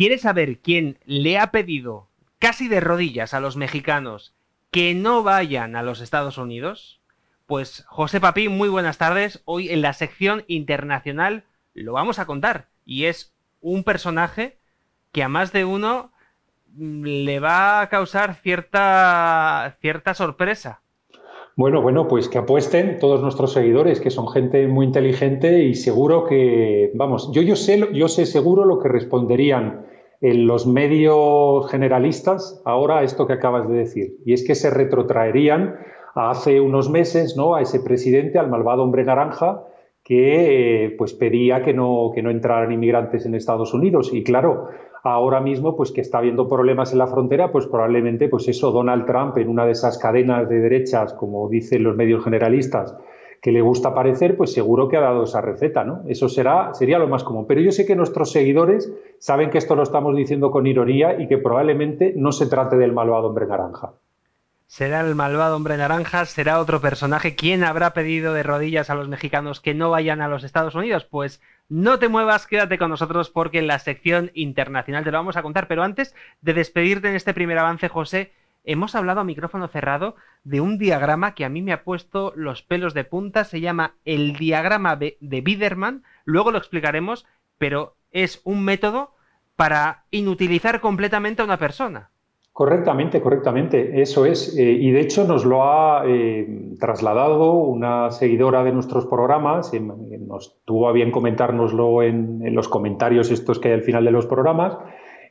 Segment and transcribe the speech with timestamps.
[0.00, 2.08] ¿Quieres saber quién le ha pedido
[2.38, 4.32] casi de rodillas a los mexicanos
[4.70, 7.02] que no vayan a los Estados Unidos?
[7.44, 9.42] Pues José Papi, muy buenas tardes.
[9.44, 11.44] Hoy en la sección internacional
[11.74, 12.68] lo vamos a contar.
[12.86, 14.56] Y es un personaje
[15.12, 16.12] que a más de uno
[16.72, 20.80] mm, le va a causar cierta, cierta sorpresa.
[21.56, 26.24] Bueno, bueno, pues que apuesten todos nuestros seguidores, que son gente muy inteligente y seguro
[26.24, 32.60] que, vamos, yo, yo, sé, yo sé seguro lo que responderían en los medios generalistas
[32.64, 34.16] ahora esto que acabas de decir.
[34.24, 35.76] Y es que se retrotraerían
[36.14, 37.54] a hace unos meses, ¿no?
[37.54, 39.62] A ese presidente, al malvado hombre naranja,
[40.04, 44.12] que eh, pues pedía que no, que no entraran inmigrantes en Estados Unidos.
[44.12, 44.68] Y claro,
[45.02, 49.06] ahora mismo, pues que está habiendo problemas en la frontera, pues probablemente, pues eso, Donald
[49.06, 52.96] Trump en una de esas cadenas de derechas, como dicen los medios generalistas,
[53.40, 56.02] que le gusta aparecer, pues seguro que ha dado esa receta, ¿no?
[56.06, 57.46] Eso será, sería lo más común.
[57.46, 61.26] Pero yo sé que nuestros seguidores saben que esto lo estamos diciendo con ironía y
[61.26, 63.92] que probablemente no se trate del malvado hombre naranja.
[64.66, 66.26] ¿Será el malvado hombre naranja?
[66.26, 67.34] ¿Será otro personaje?
[67.34, 71.04] ¿Quién habrá pedido de rodillas a los mexicanos que no vayan a los Estados Unidos?
[71.04, 75.36] Pues no te muevas, quédate con nosotros porque en la sección internacional te lo vamos
[75.36, 75.66] a contar.
[75.66, 78.30] Pero antes de despedirte en este primer avance, José,
[78.64, 82.62] hemos hablado a micrófono cerrado de un diagrama que a mí me ha puesto los
[82.62, 83.44] pelos de punta.
[83.44, 86.02] Se llama el diagrama de Biederman.
[86.24, 87.26] Luego lo explicaremos,
[87.58, 89.14] pero es un método
[89.56, 92.10] para inutilizar completamente a una persona.
[92.52, 94.54] Correctamente, correctamente, eso es.
[94.58, 100.58] Eh, y de hecho nos lo ha eh, trasladado una seguidora de nuestros programas, nos
[100.64, 104.26] tuvo a bien comentárnoslo en, en, los comentarios estos que hay al final de los
[104.26, 104.76] programas.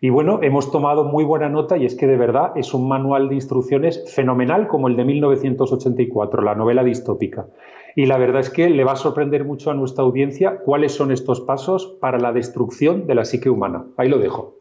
[0.02, 3.28] Y bueno, hemos tomado muy buena nota y es que de verdad es un manual
[3.30, 7.48] de instrucciones fenomenal como el de 1984, la novela distópica.
[7.96, 11.12] Y la verdad es que le va a sorprender mucho a nuestra audiencia cuáles son
[11.12, 13.86] estos pasos para la destrucción de la psique humana.
[13.98, 14.60] Ahí lo dejo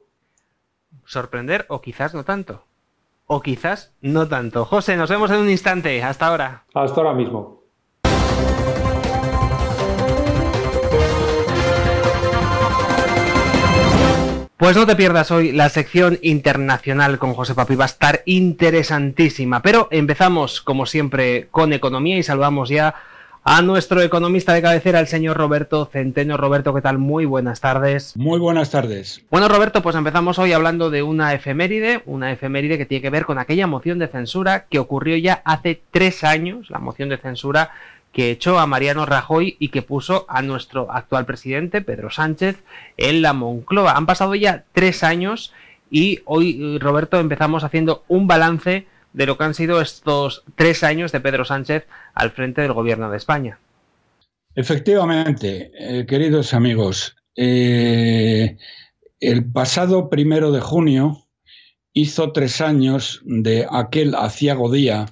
[1.09, 2.65] sorprender o quizás no tanto.
[3.27, 4.65] O quizás no tanto.
[4.65, 6.03] José, nos vemos en un instante.
[6.03, 6.65] Hasta ahora.
[6.75, 7.58] Hasta ahora mismo.
[14.59, 19.63] Pues no te pierdas hoy la sección internacional con José Papi, va a estar interesantísima.
[19.63, 22.97] Pero empezamos, como siempre, con economía y saludamos ya
[23.45, 26.37] a nuestro economista de cabecera, el señor Roberto Centeno.
[26.37, 26.99] Roberto, ¿qué tal?
[26.99, 28.17] Muy buenas tardes.
[28.17, 29.23] Muy buenas tardes.
[29.31, 33.27] Bueno, Roberto, pues empezamos hoy hablando de una efeméride, una efeméride que tiene que ver
[33.27, 37.71] con aquella moción de censura que ocurrió ya hace tres años, la moción de censura
[38.13, 42.63] que echó a Mariano Rajoy y que puso a nuestro actual presidente, Pedro Sánchez,
[42.97, 43.93] en la Moncloa.
[43.93, 45.53] Han pasado ya tres años
[45.91, 51.13] y hoy, Roberto, empezamos haciendo un balance de lo que han sido estos tres años
[51.13, 53.59] de Pedro Sánchez al frente del gobierno de España.
[54.55, 58.57] Efectivamente, eh, queridos amigos, eh,
[59.21, 61.29] el pasado primero de junio
[61.93, 65.07] hizo tres años de aquel aciago día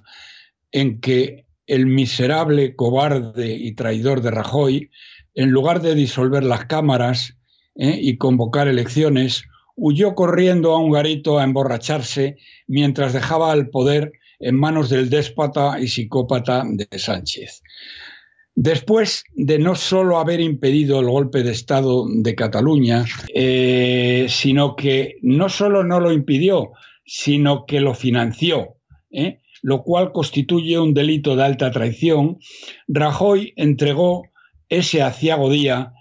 [0.73, 4.91] en que el miserable, cobarde y traidor de Rajoy,
[5.35, 7.37] en lugar de disolver las cámaras
[7.75, 9.45] eh, y convocar elecciones,
[9.75, 15.79] huyó corriendo a un garito a emborracharse mientras dejaba el poder en manos del déspota
[15.81, 17.63] y psicópata de Sánchez.
[18.55, 23.05] Después de no solo haber impedido el golpe de Estado de Cataluña,
[23.35, 26.73] eh, sino que no solo no lo impidió,
[27.05, 28.77] sino que lo financió,
[29.11, 29.41] ¿eh?
[29.63, 32.39] Lo cual constituye un delito de alta traición,
[32.89, 34.25] Rajoy entregó
[34.69, 35.93] ese aciago día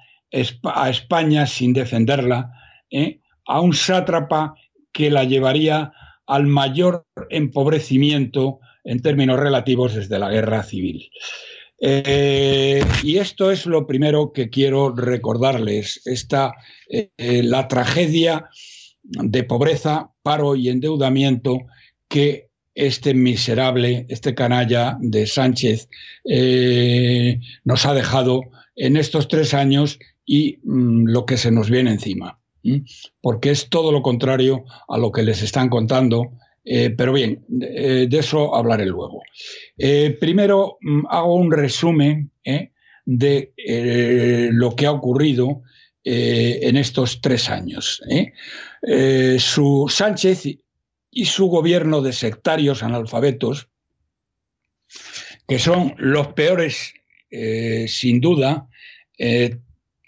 [0.64, 2.52] a España sin defenderla,
[2.90, 3.22] ¿eh?
[3.46, 4.56] a un sátrapa
[4.92, 5.94] que la llevaría
[6.28, 11.10] al mayor empobrecimiento en términos relativos desde la guerra civil.
[11.82, 16.54] Eh, y esto es lo primero que quiero recordarles, esta,
[16.90, 17.10] eh,
[17.44, 18.50] la tragedia
[19.04, 21.60] de pobreza, paro y endeudamiento
[22.08, 22.45] que
[22.76, 25.90] este miserable, este canalla de Sánchez
[26.26, 28.42] eh, nos ha dejado
[28.76, 32.40] en estos tres años y mm, lo que se nos viene encima
[33.22, 36.32] porque es todo lo contrario a lo que les están contando.
[36.64, 39.22] Eh, pero bien, eh, de eso hablaré luego.
[40.20, 42.32] Primero mm, hago un resumen
[43.06, 43.54] de
[44.52, 45.62] lo que ha ocurrido
[46.04, 48.02] en estos tres años.
[49.38, 50.58] su Sánchez
[51.16, 53.70] y su gobierno de sectarios analfabetos,
[55.48, 56.94] que son los peores,
[57.88, 58.68] sin duda,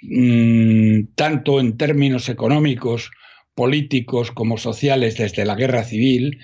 [0.02, 3.10] mm, tanto en términos económicos,
[3.56, 6.40] políticos como sociales desde la guerra civil,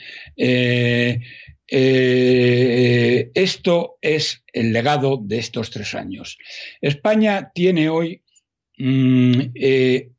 [1.75, 6.37] eh, esto es el legado de estos tres años.
[6.81, 8.21] España tiene hoy
[8.77, 9.47] 1,5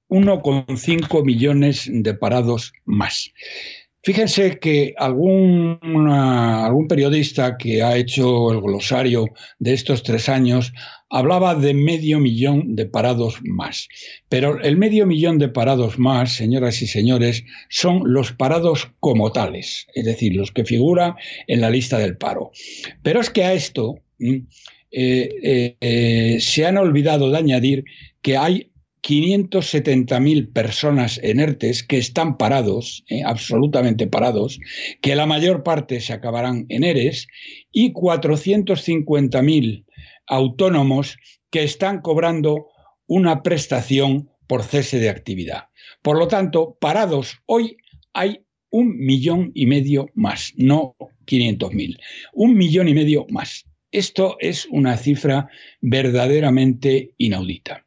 [0.09, 3.33] mm, eh, millones de parados más.
[4.05, 5.79] Fíjense que algún,
[6.91, 10.75] periodista que ha hecho el glosario de estos tres años
[11.09, 13.89] hablaba de medio millón de parados más.
[14.29, 19.87] Pero el medio millón de parados más, señoras y señores, son los parados como tales,
[19.95, 21.15] es decir, los que figuran
[21.47, 22.51] en la lista del paro.
[23.03, 24.37] Pero es que a esto mm,
[24.91, 27.85] eh, eh, eh, se han olvidado de añadir
[28.21, 28.71] que hay
[29.05, 34.59] 570.000 personas en ERTES que están parados, eh, absolutamente parados,
[35.03, 37.27] que la mayor parte se acabarán en ERES,
[37.71, 39.85] y 450.000
[40.27, 41.19] autónomos
[41.51, 42.69] que están cobrando
[43.07, 45.69] una prestación por cese de actividad.
[46.01, 47.77] Por lo tanto, parados hoy
[48.15, 48.41] hay
[48.71, 50.97] un millón y medio más, no
[51.27, 51.99] 500.000,
[52.33, 53.67] un millón y medio más.
[53.93, 55.49] Esto es una cifra
[55.81, 57.85] verdaderamente inaudita.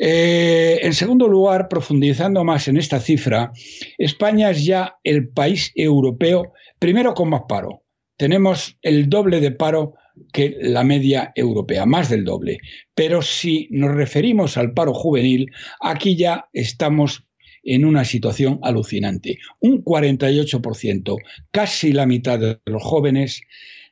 [0.00, 3.52] Eh, en segundo lugar, profundizando más en esta cifra,
[3.98, 7.82] España es ya el país europeo, primero con más paro.
[8.16, 9.94] Tenemos el doble de paro
[10.32, 12.58] que la media europea, más del doble.
[12.94, 15.50] Pero si nos referimos al paro juvenil,
[15.80, 17.24] aquí ya estamos
[17.64, 19.38] en una situación alucinante.
[19.60, 21.16] Un 48%,
[21.50, 23.42] casi la mitad de los jóvenes,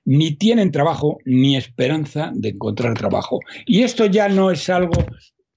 [0.05, 3.41] ni tienen trabajo ni esperanza de encontrar trabajo.
[3.67, 5.05] Y esto ya no es algo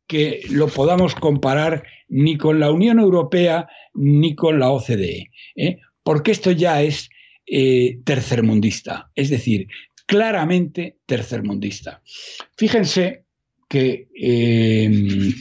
[0.09, 5.77] que lo podamos comparar ni con la Unión Europea ni con la OCDE, ¿eh?
[6.01, 7.11] porque esto ya es
[7.45, 9.67] eh, tercermundista, es decir,
[10.07, 12.01] claramente tercermundista.
[12.57, 13.23] Fíjense
[13.69, 15.31] que em,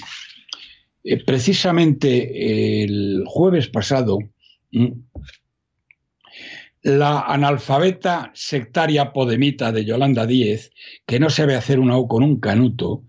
[1.03, 4.19] eh, precisamente el jueves pasado,
[6.83, 10.73] la analfabeta sectaria podemita de Yolanda Díez,
[11.07, 13.05] que no sabe hacer una O con un canuto,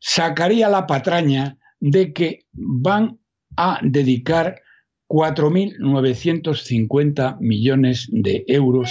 [0.00, 3.18] sacaría la patraña de que van
[3.56, 4.60] a dedicar
[5.08, 8.90] 4.950 millones de euros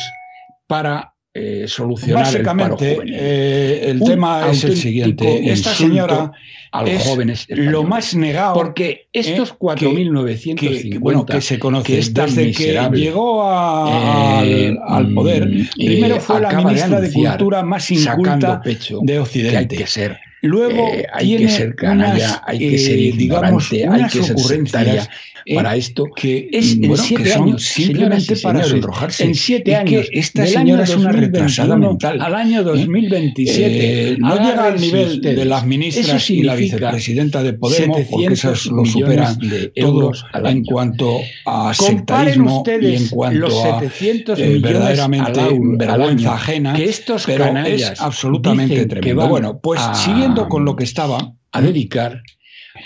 [0.67, 5.51] para eh, solucionar Básicamente, el, eh, el tema es el siguiente.
[5.51, 6.31] Esta señora
[6.71, 12.51] a los jóvenes lo más negado porque estos 4.950 que, bueno, que se conoce desde
[12.51, 13.43] que llegó
[14.43, 19.57] eh, al, poder mm, primero fue la ministra de, Cultura más inculta pecho de Occidente
[19.57, 24.39] hay que ser Luego hay que ser canalla, hay que ser digamos, hay que ser
[24.39, 25.09] sectaria
[25.55, 29.23] para esto que es en siete años simplemente para sonrojarse.
[29.23, 32.21] En siete años esta señora es una retrasada mental.
[32.21, 37.53] Al año 2027 eh, no llega al nivel de las ministras y la vicepresidenta de
[37.53, 43.61] Podemos, porque esas lo superan de euros en cuanto a sectarismo y en cuanto los
[43.61, 45.41] 700 a eh, verdaderamente
[45.77, 49.27] vergüenza ajena, que estos pero es absolutamente tremendo.
[49.27, 52.21] Bueno, pues siguiendo con lo que estaba a dedicar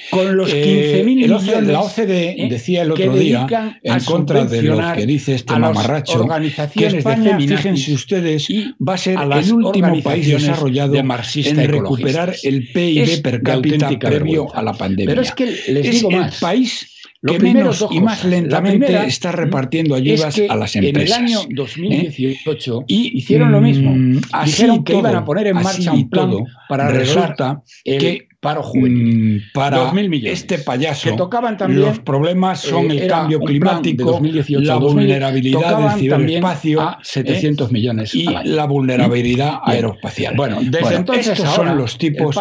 [0.10, 2.48] con los 15.000 eh, millones de la OCDE ¿eh?
[2.50, 3.48] decía el otro día
[3.84, 6.28] en contra de lo que dice este mamarracho
[6.74, 8.48] que España, fíjense ustedes,
[8.88, 14.64] va a ser el último país desarrollado en recuperar el PIB per cápita previo a
[14.64, 15.08] la pandemia.
[15.08, 16.34] Pero es que les digo es más.
[16.34, 16.93] el país
[17.24, 21.18] lo que menos y más lentamente está repartiendo ayudas a las empresas.
[21.18, 22.84] En el año 2018 ¿eh?
[22.88, 23.96] y hicieron lo mismo.
[23.96, 26.32] Mm, Dijeron que iban a poner en marcha un plan
[26.68, 29.38] para resulta que paro juvenil.
[29.38, 34.68] Mm, para millones, este payaso, que tocaban también, los problemas son el cambio climático, 2018,
[34.68, 37.74] la vulnerabilidad del ciberespacio, a 700 ¿eh?
[37.74, 40.36] millones y la vulnerabilidad aeroespacial.
[40.36, 42.36] Bueno, desde entonces estos son los tipos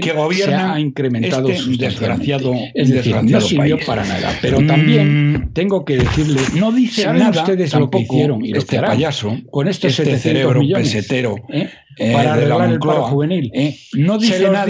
[0.00, 4.32] que gobiernan ha incrementado este desgraciado, es decir, no sirvió para nada.
[4.42, 8.80] Pero mm, también tengo que decirles, no dicen nada ustedes lo que hicieron y este
[8.80, 11.70] payaso con estos este 700 cerebro millones, pesetero ¿eh?
[11.96, 13.50] Eh, para de la arreglar el paro juvenil.
[13.54, 14.66] eh, no dice nada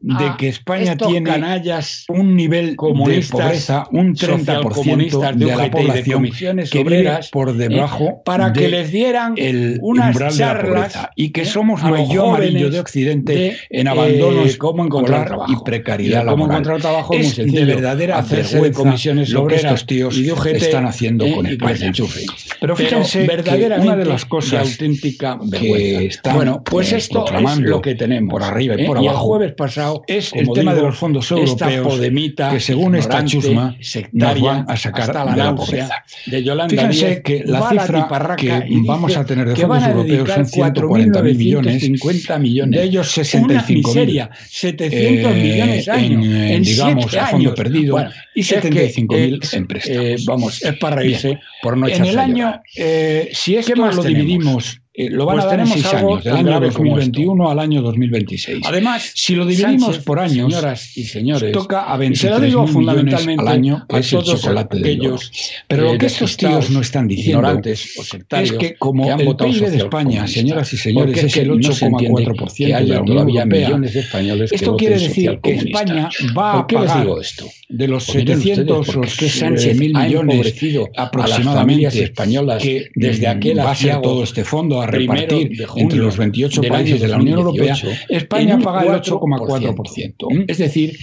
[0.00, 5.62] de que España tiene canallas un nivel de pobreza, un 30% socialcomunistas de, de la
[5.64, 10.08] de población comisiones que vive por debajo eh, para que de les dieran el unas
[10.14, 13.88] umbral de la charlas pobreza y que eh, somos mayor amarillo de Occidente de, en
[13.88, 15.52] abandono eh, cómo encontrar escolar trabajo.
[15.52, 16.50] y precariedad cómo laboral.
[16.50, 20.46] encontrar trabajo es de verdadera Hacerse de comisiones lo que estos tíos y de UGT,
[20.56, 21.86] están haciendo eh, con y que les España.
[21.88, 22.24] enchufen.
[22.60, 26.92] Pero Pero fíjense que verdaderamente una de las de cosas auténtica que están bueno, pues
[26.92, 28.86] eh, esto es lo que tenemos por arriba y ¿eh?
[28.86, 31.86] por Y el abajo jueves pasado es el tema de digo, los fondos esta europeos
[31.86, 36.04] podemita que según esta chusma sectaria, nos van a sacar hasta la de la pobreza.
[36.26, 40.28] de Yolanda Fíjense Díez, que la cifra tiparraca que vamos a tener de fondos europeos
[40.30, 42.80] son 140.000 millones, 4.950 millones.
[42.80, 47.26] de ellos Una 65.000 miseria, 700 eh, millones años, en, en, eh, digamos, siete a
[47.26, 47.54] fondo años.
[47.56, 50.04] perdido Bueno, y es que, 75.000 eh, en préstamos.
[50.04, 53.76] eh, vamos, es para reírse por no en echarse el a año, eh, si esto
[53.76, 56.70] más lo dividimos, eh, lo van Pues a dar en seis años, del año grave
[56.72, 58.66] como 2021 al año 2026.
[58.66, 62.40] Además, si lo dividimos Sánchez, por años, señoras y señores, toca a y se lo
[62.40, 65.32] digo 23.000 millones fundamentalmente al año, que a es el todos chocolate del aquellos.
[65.68, 68.74] Pero lo eh, que estos despistados, tíos no están diciendo ignorantes o sectarios es que
[68.76, 71.72] como que han el PIB de España, señores y señores, porque es el que no
[71.72, 75.02] se entiende 8,4% que de haya todavía Europea, millones de españoles que esto voten quiere
[75.02, 75.54] decir que.
[75.54, 77.46] España va ¿Por a qué les pagar digo esto?
[77.68, 80.54] de los Pues miren 700 ustedes, o es que Sánchez mil millones
[80.96, 86.60] aproximadamente españolas que desde aquel va a ser todo este fondo repartir entre los 28
[86.60, 89.20] del países de la Unión Europea, 2018, España paga el 4%.
[89.20, 90.44] 8,4%.
[90.48, 90.98] Es decir,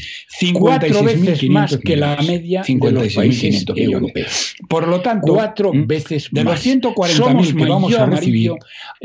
[0.53, 3.93] cuatro veces 56.500 más que la media de los países 56.500 millones.
[3.93, 4.55] europeos.
[4.69, 5.85] Por lo tanto, Cuatro ¿m?
[5.85, 8.51] veces de los 140.000 Somos que vamos a recibir,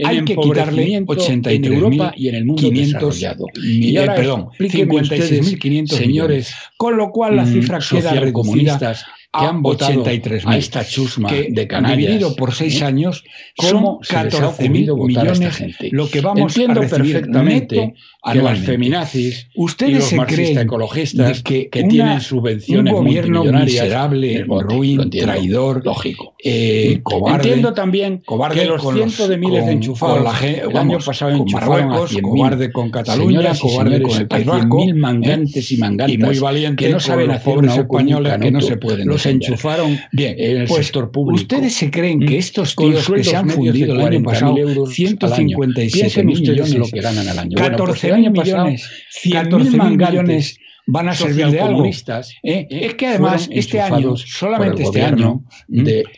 [0.05, 3.47] hay que quitarle empobrecimiento en Europa y en el mundo 83.500 desarrollado.
[3.57, 6.55] mi- Y eh, ahora perdón, explíquenme ustedes, 56.500 señores, millones.
[6.77, 8.97] Con lo cual la mm, cifra queda reducida
[9.33, 12.85] que a han votado 83.000, a esta chusma que de canallas, dividido por seis ¿eh?
[12.85, 13.25] años
[13.57, 15.89] ¿Cómo son se les ha 14.000 ocurrido votar a esta millones gente?
[15.93, 17.93] lo que vamos Entiendo a recibir perfectamente neto
[18.33, 20.19] que las feminazis y Ustedes los se creen
[20.55, 24.69] marxista-ecologistas de que, que una- tienen subvenciones un gobierno miserable, voten.
[24.69, 25.33] ruin, entiendo.
[25.33, 26.35] traidor, lógico.
[26.45, 30.39] eh, cobarde, Entiendo también cobarde que los cientos de miles con- de enchufados con la
[30.41, 32.23] el año vamos, pasado con enchufaron a Marruecos, 100.000.
[32.23, 34.95] cobarde con Cataluña, y cobarde con el a País Vasco, 100.000 ¿eh?
[34.95, 39.09] mangantes y mangantas y muy valiente que no saben hacer españoles que no se pueden
[39.25, 41.43] Los enchufaron Bien, en el pues, sector público.
[41.43, 42.39] Ustedes se creen que ¿Mm?
[42.39, 45.59] estos Con tíos que se han fundido el año 40.000 pasado euros al año.
[45.59, 47.57] 157 Piensen ustedes millones, lo que ganan al año.
[47.59, 48.91] Bueno, pues el 14.000 año pasado, millones,
[49.25, 51.85] 100.000 14.000 mangantes millones van a servir de algo.
[51.85, 51.93] ¿eh?
[52.43, 55.45] eh, Es que además este año, solamente este año,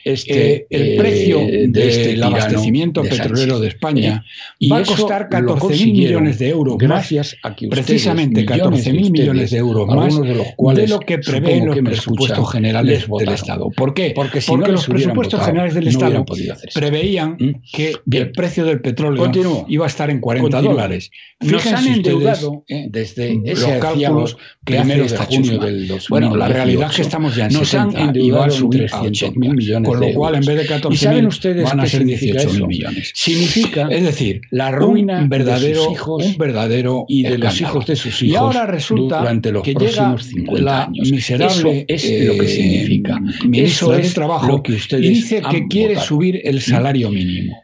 [0.04, 4.24] este eh, el precio del de este tirano abastecimiento de petrolero de España
[4.58, 7.84] Y va a costar lo 14.000 consiguieron millones de euros más, gracias a que ustedes,
[7.86, 11.66] precisamente millones 14.000 ustedes, millones de euros más de los cuales de lo que prevén
[11.66, 13.34] los que presupuestos generales les del.
[13.34, 13.70] Estado.
[13.70, 14.12] ¿Por qué?
[14.14, 16.24] Porque si Porque no los presupuestos votado, generales del no Estado
[16.72, 17.62] preveían ¿Mm?
[17.72, 18.22] que Bien.
[18.24, 20.74] el precio del petróleo iba a estar en 40 Continúo.
[20.74, 21.10] dólares.
[21.40, 25.66] Nos Fíjense han ustedes, endeudado desde los cálculos que primero hace de esta junio chusma.
[25.66, 26.06] del 2018.
[26.08, 28.88] Bueno, la realidad es que estamos ya en Nos 70 han y endeudado subir en
[28.92, 30.46] a 300.000 80, millones con lo de cual en euros.
[30.46, 32.66] vez de 14.000 ¿Y saben ustedes van a qué ser significa 18.000 eso?
[32.66, 33.12] millones.
[33.14, 37.60] Significa Es decir, la ruina un verdadero, de sus hijos un verdadero y de los
[37.60, 41.12] hijos de sus Y hijos ahora resulta durante los que llega próximos 50 la años.
[41.12, 43.20] miserable Eso es lo que eh, significa.
[43.20, 46.06] ministra Eso de es Trabajo lo que ustedes y dice que quiere votado.
[46.06, 47.63] subir el salario mínimo.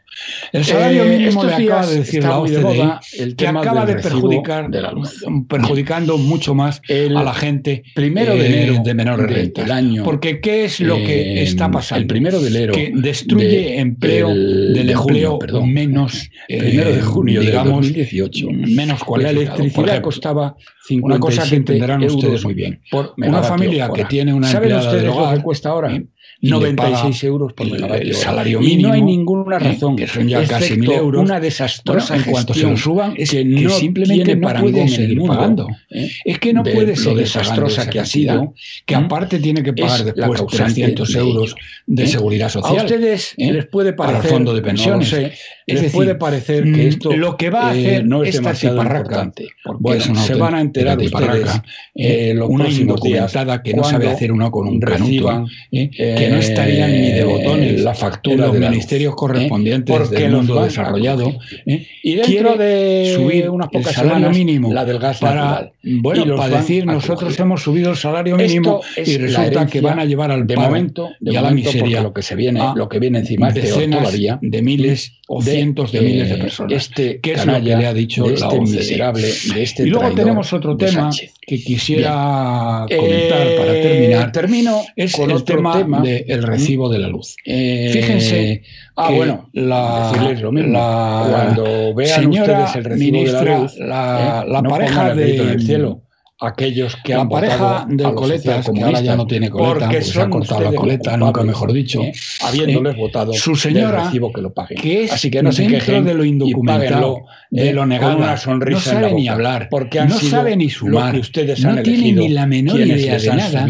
[0.51, 3.47] El salario Eh, mínimo le acaba de decir la muy de OCDE moda el que
[3.47, 5.23] acaba de perjudicar, de la luz.
[5.47, 9.69] perjudicando mucho más El a la gente primero de eh, enero de menores del rentas.
[9.69, 12.01] año, Porque ¿qué es lo que eh, está pasando?
[12.01, 15.73] el primero de enero que destruye de- empleo el- del de junio, empleo perdón.
[15.73, 18.47] menos eh, primero de junio digamos 2018.
[18.51, 19.35] menos La cualificado.
[19.35, 20.55] Por electricidad ejemplo, costaba
[21.01, 22.81] una cosa que 57 entenderán ustedes muy bien.
[22.91, 26.01] por Una familia que tiene una ¿Saben empleada ustedes lo hogar, que cuesta ahora?
[26.41, 28.19] Eh, y le 96 paga euros por el- megavatio el hora.
[28.25, 31.21] salario Y no hay mínimo, ninguna eh, razón, que son ya casi mil euros.
[31.23, 34.87] una desastrosa Bueno, en cuanto se lo suban, es que, no simplemente tiene no puede
[34.87, 35.67] seguir mundo, pagando.
[35.91, 36.09] ¿eh?
[36.25, 38.53] Es que no de puede seguir desastrosa que ha sido,
[38.85, 39.05] que ¿m?
[39.05, 41.55] aparte tiene que pagar después causante 300 de euros
[41.85, 42.07] de ¿eh?
[42.07, 42.79] seguridad social.
[42.79, 43.53] A ustedes ¿eh?
[43.53, 45.09] les puede Para el parecer, fondo de no pensiones.
[45.09, 45.31] sé,
[45.73, 48.35] les decir, puede parecer mm, que esto lo que va a eh, hacer no es
[48.35, 49.47] demasiado importante.
[49.79, 51.63] Bueno, se van a enterar ustedes tiparraca,
[51.95, 55.89] eh, los una indocumentada que no sabe hacer uno con un reciban, canuto, ¿eh?
[55.91, 59.15] que no estarían ni de botones la factura los de luz, ministerios ¿eh?
[59.17, 61.33] correspondientes porque del los mundo desarrollado.
[61.65, 61.87] ¿eh?
[62.03, 65.71] Y dentro de subir unas pocas semanas, mínimo la del gas para, natural.
[65.83, 70.05] bueno, los para decir nosotros hemos subido el salario mínimo y resulta que van a
[70.05, 73.19] llevar al de momento, y a la miseria lo que se viene, lo que viene
[73.19, 74.11] encima decenas
[74.41, 76.73] de miles o de cientos de miles de personas.
[76.73, 78.61] Este que es lo que le ha dicho de la este OCDE.
[78.61, 79.21] miserable,
[79.53, 81.09] de este y luego tenemos otro de tema
[81.45, 82.99] que quisiera Bien.
[82.99, 84.31] comentar Eh, para terminar.
[84.31, 86.01] Termino Es con el otro tema, tema.
[86.01, 87.35] del recibo de la luz.
[87.45, 88.63] Eh, Fíjense
[88.95, 90.73] ah, que bueno, la, lo mismo.
[90.73, 94.69] la Cuando vean señora ustedes el recibo ministra, de la luz, la, eh, la no
[94.69, 96.01] pareja de en el cielo.
[96.43, 100.19] Aquellos que han pareja votado del coletas, que ahora ya no tiene coleta, porque se
[100.19, 104.41] ha cortado la coleta, nunca mejor dicho, eh, habiéndoles eh, votado su señora, recibo que
[104.41, 104.81] lo paguen.
[104.81, 107.89] que es Así que no se quejen de lo indocumentado, páguenlo, de eh, lo con
[107.89, 110.69] negada, una sonrisa no en la sabe ni hablar, porque han no sido sabe ni
[110.71, 113.67] sumar, ustedes no tiene ni la menor idea de nada.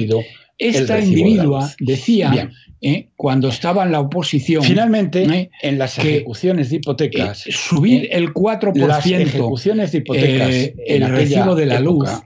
[0.57, 2.51] Esta individua decía, Bien.
[2.83, 8.09] Eh, cuando estaba en la oposición, Finalmente, eh, en las ejecuciones de hipotecas, subir eh,
[8.13, 12.23] el 4% las ejecuciones de hipotecas el recibo de la luz época,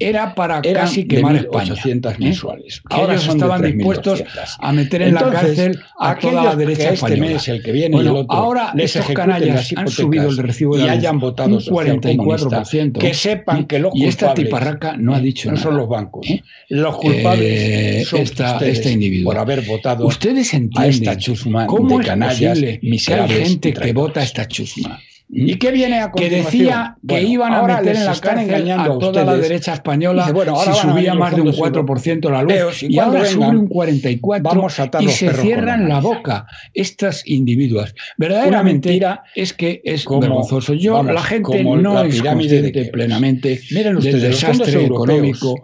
[0.00, 1.74] era para casi quemar España.
[1.74, 2.80] 1.800 mensuales.
[2.88, 3.74] Que Ahora ellos estaban 3.200.
[3.74, 4.24] dispuestos
[4.58, 7.30] a meter en la cárcel a toda la derecha que este española.
[7.32, 10.28] mes, el que viene Bueno, y el otro, ahora les ejecuten canallas las han subido
[10.30, 12.98] el recibo de y la luz hayan votado un 44%.
[12.98, 15.62] que sepan que los y esta tiparraca no ha dicho no nada.
[15.64, 16.26] son los bancos,
[16.70, 19.30] los culpables son esta- ustedes este individuo.
[19.32, 23.28] por haber votado Ustedes a entienden esta chusma cómo de es canallas posible que hay
[23.28, 25.00] gente que vota esta chusma.
[25.30, 26.44] ¿Y qué viene a que continuación?
[26.44, 29.74] decía que Bueno, iban a meter en la cárcel engañando a a toda la derecha
[29.74, 33.26] española Dice, bueno, ahora si subía más de un fondos 4% la luz y ahora
[33.26, 37.94] sube vengan, un 44% vamos a y se cierran la boca estas individuas.
[38.16, 40.72] Verdaderamente mentira es que es como- vergonzoso.
[40.72, 45.62] Yo, vamos, la gente no la es de consciente plenamente ustedes, del desastre económico,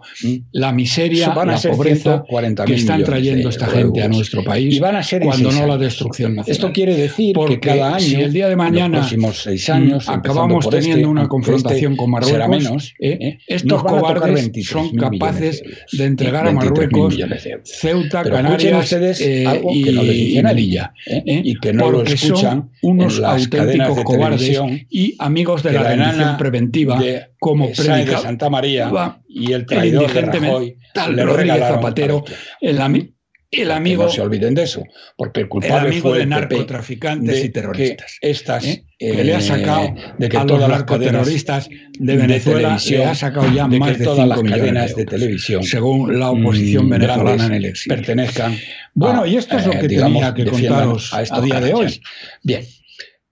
[0.51, 4.75] la miseria, van a la pobreza 140.000 que están trayendo esta gente a nuestro país
[4.75, 6.51] y van a ser en cuando no la destrucción nacional.
[6.51, 9.07] Esto quiere decir Porque que cada año, si el día de mañana
[9.55, 12.93] los próximos seis años, mm, acabamos por teniendo este, una confrontación este con Marruecos, menos,
[12.99, 13.17] ¿eh?
[13.21, 13.39] ¿eh?
[13.47, 17.61] estos cobardes 23.000 son capaces de de entregar a 23.000 Marruecos de.
[17.63, 21.23] Ceuta, Pero Canarias ustedes eh, algo que no les Melilla, ¿eh?
[21.25, 21.41] ¿eh?
[21.43, 25.95] y que no lo escuchan son unos en auténticos de cobardes y amigos de la
[25.95, 28.91] la preventiva de, como eh, Sáenz de Santa María
[29.27, 32.23] y el traidor de Rajoy tal le Rodríguez Zapatero,
[32.61, 33.14] a la.
[33.61, 34.83] El, el amigo no se olviden de eso,
[35.17, 38.17] porque el el culpable amigo fue de el narcotraficantes de y terroristas.
[38.21, 38.85] Que estas, ¿eh?
[38.97, 42.59] que le ha eh, sacado de que a los todas cadenas narcoterroristas de de Venezuela
[42.61, 45.63] televisión, le ha sacado ya de más de todas 5 las cadenas de de televisión
[45.63, 47.97] según la oposición mm, venezolana grandes en el exilio.
[47.97, 48.57] pertenezcan
[48.93, 51.59] Bueno, a, y esto es lo eh, que digamos, tenía que contaros a, estos día
[51.59, 52.01] de hoy.
[52.43, 52.65] Bien.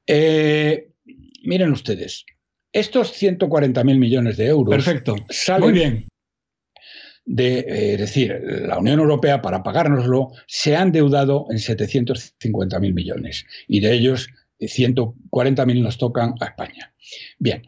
[0.06, 0.90] Eh,
[1.44, 2.26] miren ustedes,
[2.74, 5.16] estos 140.000 millones de euros Perfecto.
[5.30, 6.06] salen Muy bien.
[7.26, 13.80] De, eh, decir, la Unión Europea para pagárnoslo se ha endeudado en 750.000 millones y
[13.80, 14.28] de ellos
[14.60, 16.94] eh, 140.000 nos tocan a España.
[17.40, 17.64] Bien,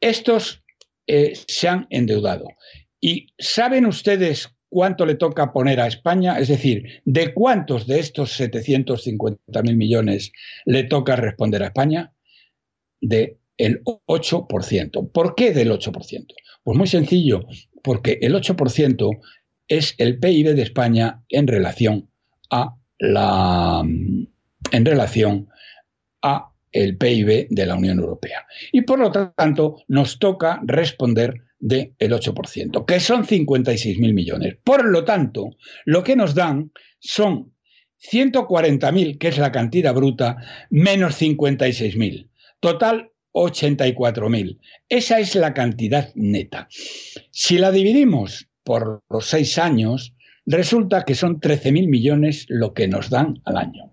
[0.00, 0.62] estos
[1.06, 2.48] eh, se han endeudado.
[3.00, 6.38] ¿Y saben ustedes cuánto le toca poner a España?
[6.38, 10.32] Es decir, ¿de cuántos de estos 750.000 millones
[10.64, 12.12] le toca responder a España?
[13.00, 15.12] De el 8%.
[15.12, 16.26] ¿Por qué del 8%?
[16.64, 17.44] Pues muy sencillo,
[17.82, 19.20] porque el 8%
[19.68, 22.08] es el PIB de España en relación
[22.50, 25.48] a la en relación
[26.22, 28.46] a el PIB de la Unión Europea.
[28.72, 34.56] Y por lo tanto, nos toca responder del 8%, que son 56.000 millones.
[34.64, 35.50] Por lo tanto,
[35.84, 37.52] lo que nos dan son
[38.10, 40.38] 140.000, que es la cantidad bruta,
[40.70, 42.28] menos 56.000.
[42.58, 44.58] Total, 84.000.
[44.88, 46.68] Esa es la cantidad neta.
[47.30, 50.14] Si la dividimos por los seis años,
[50.46, 53.92] resulta que son 13.000 millones lo que nos dan al año.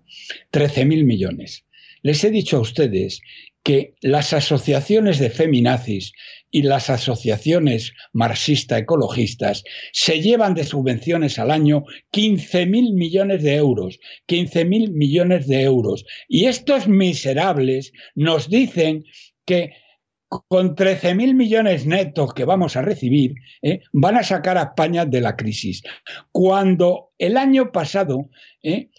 [0.52, 1.64] 13.000 millones.
[2.02, 3.20] Les he dicho a ustedes
[3.62, 6.12] que las asociaciones de feminazis
[6.50, 14.92] y las asociaciones marxista-ecologistas se llevan de subvenciones al año 15.000 millones de euros, 15.000
[14.92, 16.04] millones de euros.
[16.26, 19.04] Y estos miserables nos dicen
[19.50, 19.72] que
[20.28, 23.80] con 13.000 millones netos que vamos a recibir, ¿eh?
[23.92, 25.82] van a sacar a España de la crisis.
[26.30, 28.30] Cuando el año pasado
[28.62, 28.90] ¿eh?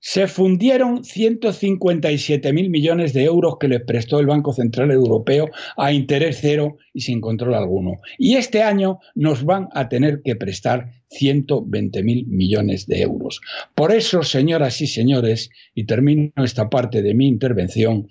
[0.00, 6.38] se fundieron 157.000 millones de euros que les prestó el Banco Central Europeo a interés
[6.40, 8.00] cero y sin control alguno.
[8.18, 13.40] Y este año nos van a tener que prestar 120.000 millones de euros.
[13.76, 18.08] Por eso, señoras y señores, y termino esta parte de mi intervención,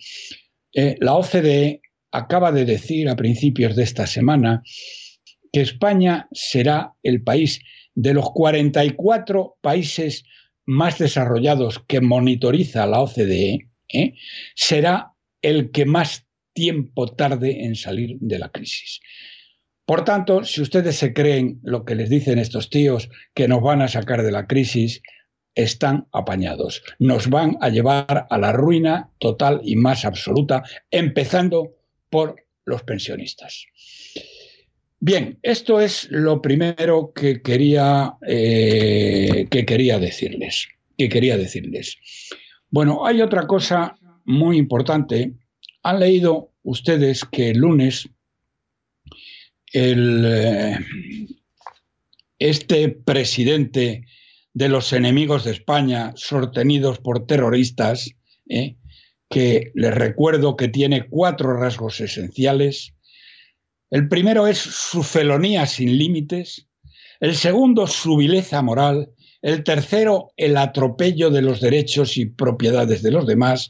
[0.73, 1.81] eh, la OCDE
[2.11, 4.63] acaba de decir a principios de esta semana
[5.51, 7.61] que España será el país
[7.95, 10.23] de los 44 países
[10.65, 14.13] más desarrollados que monitoriza la OCDE, ¿eh?
[14.55, 18.99] será el que más tiempo tarde en salir de la crisis.
[19.85, 23.81] Por tanto, si ustedes se creen lo que les dicen estos tíos, que nos van
[23.81, 25.01] a sacar de la crisis,
[25.55, 26.83] están apañados.
[26.99, 31.75] Nos van a llevar a la ruina total y más absoluta, empezando
[32.09, 32.35] por
[32.65, 33.65] los pensionistas.
[34.99, 40.67] Bien, esto es lo primero que quería, eh, que quería decirles.
[40.97, 41.97] Que quería decirles.
[42.69, 45.33] Bueno, hay otra cosa muy importante.
[45.83, 48.07] Han leído ustedes que el lunes
[49.73, 50.77] eh,
[52.37, 54.05] este presidente
[54.53, 58.11] de los enemigos de España, sostenidos por terroristas,
[58.49, 58.75] eh,
[59.29, 62.93] que les recuerdo que tiene cuatro rasgos esenciales.
[63.89, 66.67] El primero es su felonía sin límites,
[67.19, 69.09] el segundo su vileza moral,
[69.41, 73.69] el tercero el atropello de los derechos y propiedades de los demás.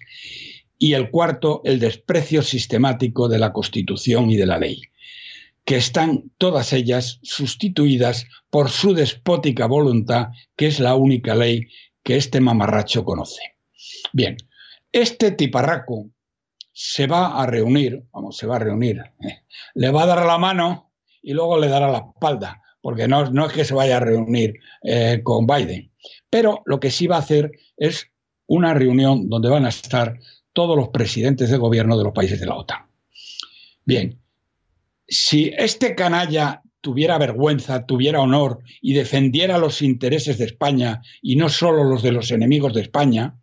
[0.77, 4.81] Y el cuarto el desprecio sistemático de la Constitución y de la ley
[5.65, 11.67] que están todas ellas sustituidas por su despótica voluntad, que es la única ley
[12.03, 13.41] que este mamarracho conoce.
[14.13, 14.37] Bien,
[14.91, 16.09] este tiparraco
[16.73, 19.43] se va a reunir, vamos, se va a reunir, ¿eh?
[19.75, 23.53] le va a dar la mano y luego le dará la espalda, porque no, es
[23.53, 25.91] que se vaya a reunir eh, con Biden,
[26.29, 28.07] pero lo que sí va a hacer es
[28.47, 30.19] una reunión donde van a estar
[30.53, 32.85] todos los presidentes de gobierno de los países de la OTAN.
[33.85, 34.20] Bien,
[35.11, 41.49] si este canalla tuviera vergüenza, tuviera honor y defendiera los intereses de España y no
[41.49, 43.37] solo los de los enemigos de España,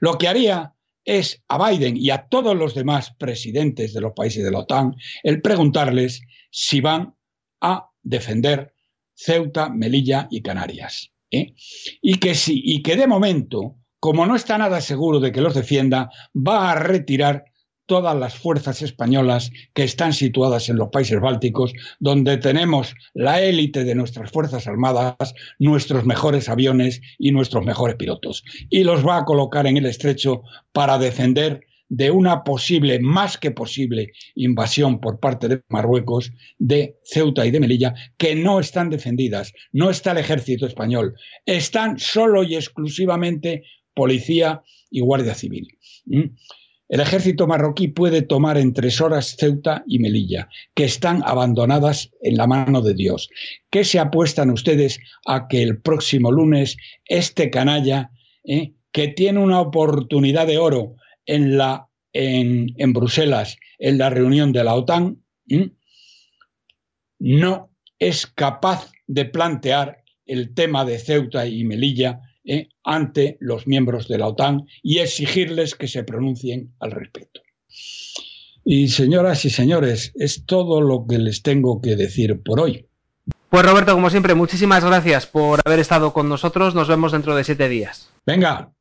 [0.00, 0.72] lo que haría
[1.04, 4.96] es a Biden y a todos los demás presidentes de los países de la OTAN
[5.22, 7.14] el preguntarles si van
[7.60, 8.72] a defender
[9.14, 11.12] Ceuta, Melilla y Canarias.
[11.30, 11.54] ¿eh?
[12.02, 15.54] Y, que si, y que de momento, como no está nada seguro de que los
[15.54, 17.44] defienda, va a retirar
[17.86, 23.84] todas las fuerzas españolas que están situadas en los países bálticos, donde tenemos la élite
[23.84, 28.44] de nuestras Fuerzas Armadas, nuestros mejores aviones y nuestros mejores pilotos.
[28.70, 33.50] Y los va a colocar en el estrecho para defender de una posible, más que
[33.50, 39.52] posible, invasión por parte de Marruecos de Ceuta y de Melilla, que no están defendidas.
[39.72, 41.14] No está el ejército español.
[41.44, 43.62] Están solo y exclusivamente
[43.94, 45.68] policía y guardia civil.
[46.06, 46.24] ¿Mm?
[46.88, 52.36] El ejército marroquí puede tomar en tres horas Ceuta y Melilla, que están abandonadas en
[52.36, 53.28] la mano de Dios.
[53.70, 58.10] ¿Qué se apuestan ustedes a que el próximo lunes este canalla,
[58.44, 60.94] eh, que tiene una oportunidad de oro
[61.26, 65.22] en, la, en, Bruselas, en la reunión de la OTAN,
[67.18, 72.68] no es capaz de plantear el tema de Ceuta y Melilla ¿eh?
[72.84, 77.42] ante los miembros de la OTAN y exigirles que se pronuncien al respecto.
[78.64, 82.88] Y señoras y señores, es todo lo que les tengo que decir por hoy.
[83.48, 86.74] Pues Roberto, como siempre, muchísimas gracias por haber estado con nosotros.
[86.74, 88.10] Nos vemos dentro de siete días.
[88.26, 88.72] Venga,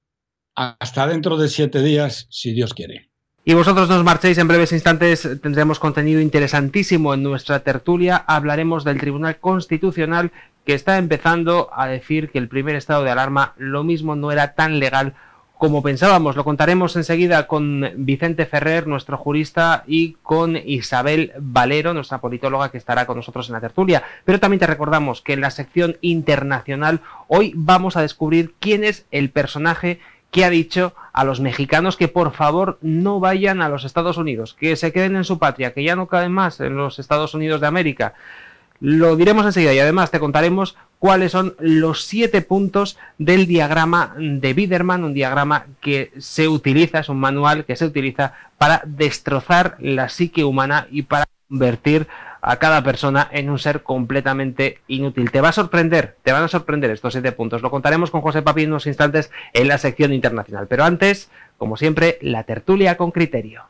[0.56, 3.12] hasta dentro de siete días, si Dios quiere.
[3.48, 8.16] Y vosotros nos marchéis en breves instantes, tendremos contenido interesantísimo en nuestra tertulia.
[8.26, 10.32] Hablaremos del Tribunal Constitucional
[10.66, 14.56] que está empezando a decir que el primer estado de alarma lo mismo no era
[14.56, 15.14] tan legal
[15.60, 16.36] como pensábamos.
[16.36, 22.80] Lo contaremos enseguida con Vicente Ferrer, nuestro jurista, y con Isabel Valero, nuestra politóloga, que
[22.80, 24.02] estará con nosotros en la tertulia.
[24.26, 29.06] Pero también te recordamos que en la sección internacional hoy vamos a descubrir quién es
[29.12, 30.00] el personaje
[30.36, 34.54] que ha dicho a los mexicanos que por favor no vayan a los Estados Unidos,
[34.54, 37.62] que se queden en su patria, que ya no caben más en los Estados Unidos
[37.62, 38.16] de América.
[38.82, 44.54] Lo diremos enseguida y además te contaremos cuáles son los siete puntos del diagrama de
[44.54, 50.10] Biderman, un diagrama que se utiliza, es un manual que se utiliza para destrozar la
[50.10, 52.10] psique humana y para convertir
[52.46, 55.32] a cada persona en un ser completamente inútil.
[55.32, 57.64] Te va a sorprender, te van a sorprender estos siete puntos.
[57.64, 60.68] Lo contaremos con José Papi en unos instantes en la sección internacional.
[60.68, 63.64] Pero antes, como siempre, la tertulia con criterio.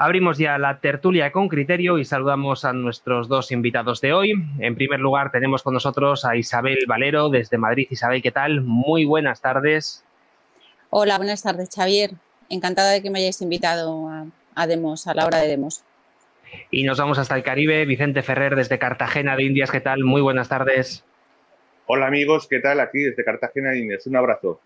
[0.00, 4.32] Abrimos ya la tertulia con criterio y saludamos a nuestros dos invitados de hoy.
[4.60, 7.88] En primer lugar, tenemos con nosotros a Isabel Valero desde Madrid.
[7.90, 8.60] Isabel, ¿qué tal?
[8.60, 10.04] Muy buenas tardes.
[10.90, 12.12] Hola, buenas tardes, Xavier.
[12.48, 14.08] Encantada de que me hayáis invitado
[14.54, 15.82] a, Demos, a la hora de Demos.
[16.70, 17.84] Y nos vamos hasta el Caribe.
[17.84, 20.04] Vicente Ferrer desde Cartagena de Indias, ¿qué tal?
[20.04, 21.04] Muy buenas tardes.
[21.86, 22.78] Hola amigos, ¿qué tal?
[22.78, 24.06] Aquí desde Cartagena de Indias.
[24.06, 24.60] Un abrazo.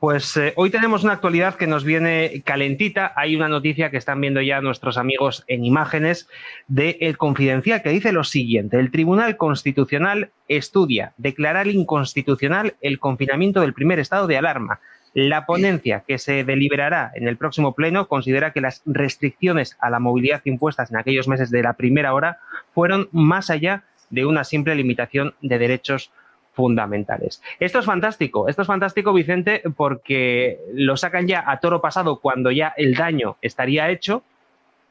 [0.00, 3.12] Pues eh, hoy tenemos una actualidad que nos viene calentita.
[3.16, 6.26] Hay una noticia que están viendo ya nuestros amigos en imágenes
[6.68, 8.80] de El Confidencial que dice lo siguiente.
[8.80, 14.80] El Tribunal Constitucional estudia declarar inconstitucional el confinamiento del primer estado de alarma.
[15.12, 20.00] La ponencia que se deliberará en el próximo pleno considera que las restricciones a la
[20.00, 22.38] movilidad impuestas en aquellos meses de la primera hora
[22.72, 26.10] fueron más allá de una simple limitación de derechos
[26.52, 27.42] fundamentales.
[27.58, 32.50] Esto es fantástico, esto es fantástico, Vicente, porque lo sacan ya a toro pasado cuando
[32.50, 34.22] ya el daño estaría hecho.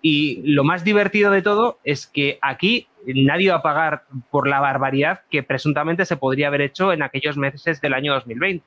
[0.02, 4.62] Y lo más divertido de todo es que aquí nadie va a pagar por la
[4.62, 8.64] barbaridad que presuntamente se podría haber hecho en aquellos meses del año 2020.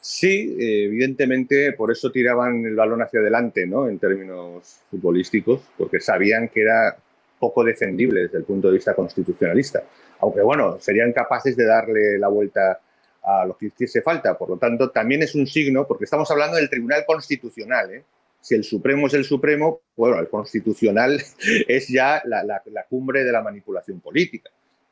[0.00, 3.88] Sí, evidentemente por eso tiraban el balón hacia adelante, ¿no?
[3.88, 6.94] En términos futbolísticos, porque sabían que era
[7.38, 9.82] poco defendible desde el punto de vista constitucionalista.
[10.24, 12.80] Aunque bueno, serían capaces de darle la vuelta
[13.22, 14.38] a lo que hiciese falta.
[14.38, 17.92] Por lo tanto, también es un signo, porque estamos hablando del Tribunal Constitucional.
[17.92, 18.04] ¿eh?
[18.40, 21.22] Si el Supremo es el Supremo, bueno, el Constitucional
[21.68, 24.48] es ya la, la, cumbre de la manipulación política,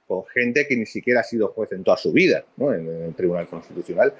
[0.06, 2.74] con gente que ni siquiera ha sido juez en toda su vida ¿no?
[2.74, 4.12] en, el Tribunal Constitucional.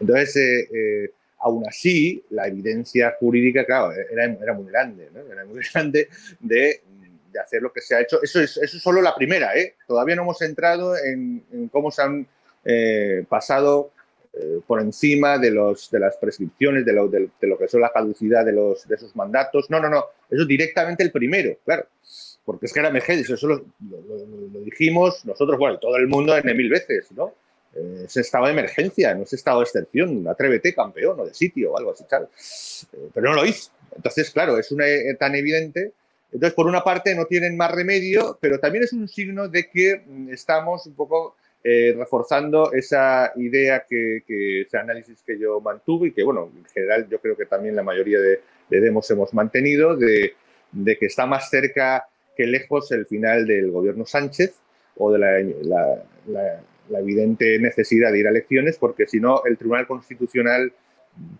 [0.00, 5.20] Entonces, eh, eh, aún así, la evidencia jurídica, claro, era, era muy grande, ¿no?
[5.32, 6.10] era muy grande
[6.40, 6.82] de
[7.32, 8.22] de hacer lo que se ha hecho.
[8.22, 9.76] Eso es, eso solo la primera, ¿eh?
[9.86, 12.26] Todavía no hemos entrado en, cómo se han
[12.64, 13.90] eh, pasado
[14.34, 17.90] eh, por encima de, los, de las prescripciones, de lo, de, lo que son la
[17.90, 19.70] caducidad de, los, de esos mandatos.
[19.70, 20.06] No, no, no.
[20.30, 21.86] Eso es directamente el primero, claro.
[22.44, 26.56] Porque es que era Mercedes, eso lo, lo, dijimos nosotros, bueno, todo el mundo en
[26.56, 27.34] mil veces, ¿no?
[28.04, 31.78] ese estado de emergencia, no es estado de excepción, atrévete campeón o de sitio o
[31.78, 32.28] algo así, tal.
[33.14, 33.70] pero no lo hizo.
[33.94, 34.84] Entonces, claro, es una,
[35.18, 35.92] tan evidente
[36.32, 40.02] entonces, por una parte, no tienen más remedio, pero también es un signo de que
[40.06, 44.22] mm, estamos un poco eh, reforzando esa idea que,
[44.62, 47.82] ese análisis que yo mantuve y que, bueno, en general yo creo que también la
[47.82, 48.40] mayoría de,
[48.70, 50.34] Demos hemos mantenido, de,
[50.98, 54.54] que está más cerca que lejos el final del gobierno Sánchez
[54.96, 60.72] o de la, evidente necesidad de ir a elecciones, porque si no, el Tribunal Constitucional,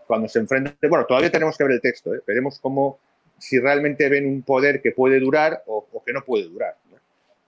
[0.07, 2.21] cuando se enfrenta, bueno, todavía tenemos que ver el texto, ¿eh?
[2.27, 2.99] veremos cómo
[3.43, 6.77] si realmente ven un poder que puede durar o, que no puede durar.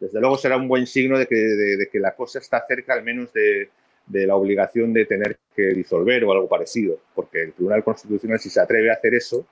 [0.01, 3.69] Desde luego será un buen signo de que, la cosa está cerca al menos de,
[4.27, 8.61] la obligación de tener que disolver o algo parecido, porque el Tribunal Constitucional, si se
[8.61, 9.47] atreve a hacer eso,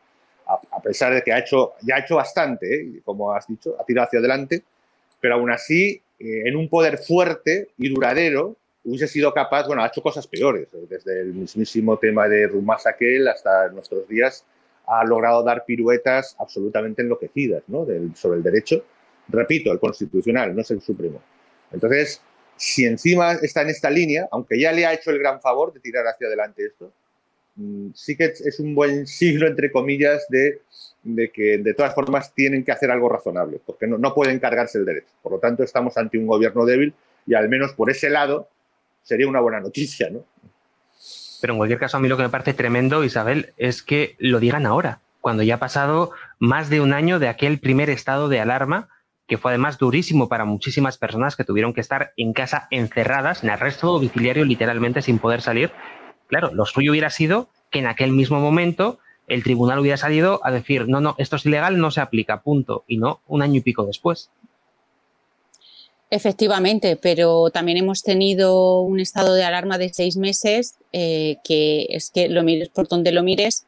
[0.45, 3.01] a, pesar de que ha hecho, ya ha hecho bastante, ¿eh?
[3.05, 4.65] como has dicho, ha tirado hacia adelante,
[5.21, 9.87] pero aún así, eh, en un poder fuerte y duradero, hubiese sido capaz, bueno, ha
[9.87, 14.45] hecho cosas peores, desde el mismísimo tema de Rumasakel hasta nuestros días,
[14.93, 17.87] ha logrado dar piruetas absolutamente enloquecidas ¿no?
[18.15, 18.85] sobre el derecho.
[19.29, 21.23] Repito, el constitucional, no es el supremo.
[21.73, 22.21] Entonces,
[22.57, 25.81] si encima está en esta línea, aunque ya le ha hecho el gran favor de
[25.81, 26.93] tirar hacia adelante esto,
[27.57, 30.61] mm, sí que es un buen siglo, entre comillas, de,
[31.33, 34.85] que de todas formas tienen que hacer algo razonable, porque no, no pueden cargarse el
[34.85, 35.13] derecho.
[35.23, 36.95] Por lo tanto, estamos ante un gobierno débil
[37.27, 38.49] y al menos por ese lado
[39.03, 40.25] sería una buena noticia, ¿no?
[41.43, 44.39] Pero en cualquier caso, a mí lo que me parece tremendo, Isabel, es que lo
[44.39, 48.39] digan ahora, cuando ya ha pasado más de un año de aquel primer estado de
[48.39, 48.89] alarma,
[49.27, 53.51] que fue además durísimo para muchísimas personas que tuvieron que estar en casa encerradas, en
[53.51, 55.73] arresto domiciliario literalmente sin poder salir.
[56.29, 60.53] Claro, lo suyo hubiera sido que en aquel mismo momento el tribunal hubiera salido a
[60.53, 63.63] decir, no, no, esto es ilegal, no se aplica, punto, y no un año y
[63.63, 64.31] pico después.
[66.15, 72.11] Efectivamente, pero también hemos tenido un estado de alarma de seis meses eh, que es
[72.11, 73.65] que lo mires por donde lo mires,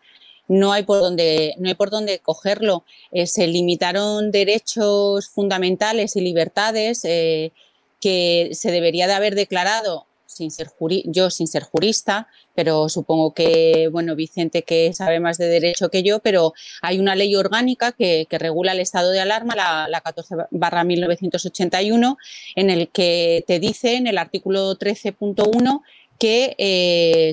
[0.47, 2.85] no hay por dónde, no hay por dónde cogerlo.
[3.13, 7.53] Eh, se limitaron derechos fundamentales y libertades eh,
[7.99, 10.05] que se debería de haber declarado
[10.35, 10.71] sin ser
[11.07, 16.03] yo sin ser jurista, pero supongo que, bueno, Vicente que sabe más de derecho que
[16.03, 20.35] yo, pero hay una ley orgánica que, regula el estado de alarma, la, la 14
[20.51, 22.19] barra 1981,
[22.57, 25.83] en el que te dice en el artículo 13.1
[26.19, 27.33] que eh,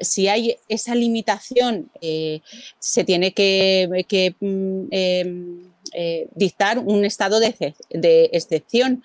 [0.00, 2.40] si hay esa limitación, eh,
[2.78, 9.02] se tiene que, mm, em, eh, dictar un estado de, de excepción.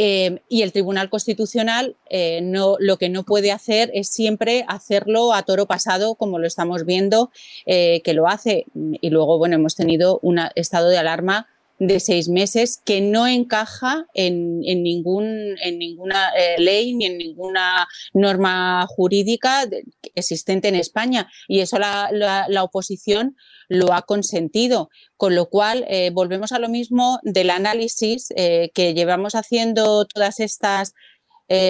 [0.00, 5.34] Em, y el Tribunal Constitucional eh, no, lo que no puede hacer es siempre hacerlo
[5.34, 7.32] a toro pasado, como lo estamos viendo
[7.66, 8.66] eh, que lo hace.
[8.74, 11.48] Y luego, bueno, hemos tenido un estado de alarma
[11.78, 17.86] de seis meses que no encaja en, ningún, en ninguna eh, ley ni en ninguna
[18.12, 19.64] norma jurídica
[20.14, 21.30] existente en España.
[21.46, 23.36] Y eso la, la, oposición
[23.68, 24.90] lo ha consentido.
[25.16, 30.40] Con lo cual, eh, volvemos a lo mismo del análisis eh, que llevamos haciendo todas
[30.40, 30.94] estas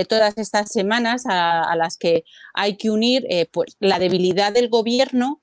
[0.09, 5.41] todas estas semanas a, las que hay que unir pues, la debilidad del gobierno,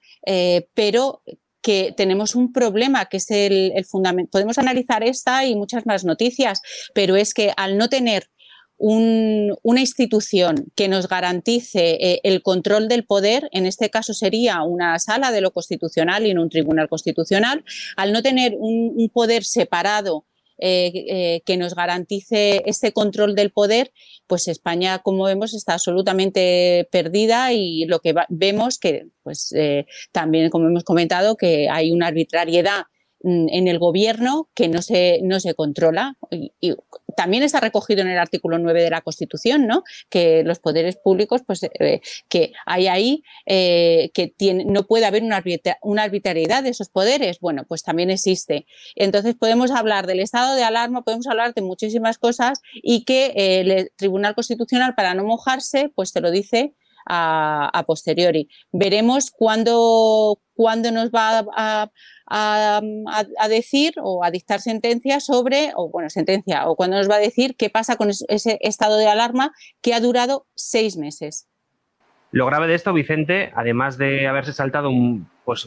[0.74, 1.22] pero
[1.66, 4.30] que tenemos un problema que es el, fundamento.
[4.30, 6.62] Podemos analizar esta y muchas más noticias,
[6.94, 8.30] pero es que al no tener
[8.78, 15.00] una institución que nos garantice eh, el control del poder, en este caso sería una
[15.00, 17.64] sala de lo constitucional y no un tribunal constitucional,
[17.98, 23.92] al no tener un, poder separado eh, eh, que nos garantice este control del poder,
[24.28, 29.54] pues España, como vemos, está absolutamente perdida y lo que vemos que, pues
[30.12, 32.86] también, como hemos comentado, que hay una arbitrariedad
[33.26, 36.18] en el gobierno que no se, no se controla.
[36.32, 36.52] Y,
[37.16, 39.84] también está recogido en el artículo 9 de la Constitución, ¿no?
[40.10, 45.24] Que los poderes públicos, pues eh, que hay ahí eh, que tiene, no puede haber
[45.24, 45.42] una,
[46.04, 47.40] arbitrariedad de esos poderes.
[47.40, 48.66] Bueno, pues también existe.
[48.96, 53.62] Entonces podemos hablar del estado de alarma, podemos hablar de muchísimas cosas y que eh,
[53.62, 56.74] el Tribunal Constitucional, para no mojarse, pues te lo dice
[57.06, 58.50] a, posteriori.
[58.72, 61.92] Veremos cuándo, cuándo nos va a,
[62.28, 67.20] a, decir o a dictar sentencia sobre, o bueno, sentencia, o cuándo nos va a
[67.20, 71.48] decir qué pasa con ese estado de alarma que ha durado seis meses.
[72.32, 75.66] Lo grave de esto, Vicente, además de haberse saltado un, pues,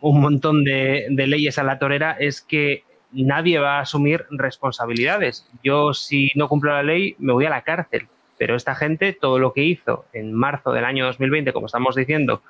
[0.00, 5.48] un montón de, de leyes a la torera, es que nadie va a asumir responsabilidades.
[5.62, 8.08] Yo, si no cumplo la ley, me voy a la cárcel.
[8.38, 12.42] Pero esta gente, todo lo que hizo en marzo del año 2020, como estamos diciendo,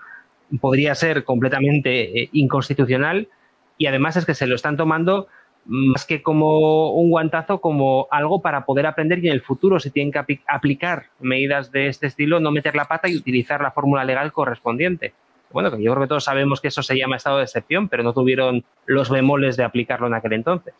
[0.60, 3.28] podría ser completamente eh, inconstitucional
[3.76, 5.28] y además es que se lo están tomando
[5.64, 9.90] más que como un guantazo, como algo para poder aprender y en el futuro, si
[9.90, 14.04] tienen que aplicar medidas de este estilo, no meter la pata y utilizar la fórmula
[14.04, 15.12] legal correspondiente.
[15.50, 18.02] Bueno, que yo creo que todos sabemos que eso se llama estado de excepción, pero
[18.02, 20.74] no tuvieron los bemoles de aplicarlo en aquel entonces.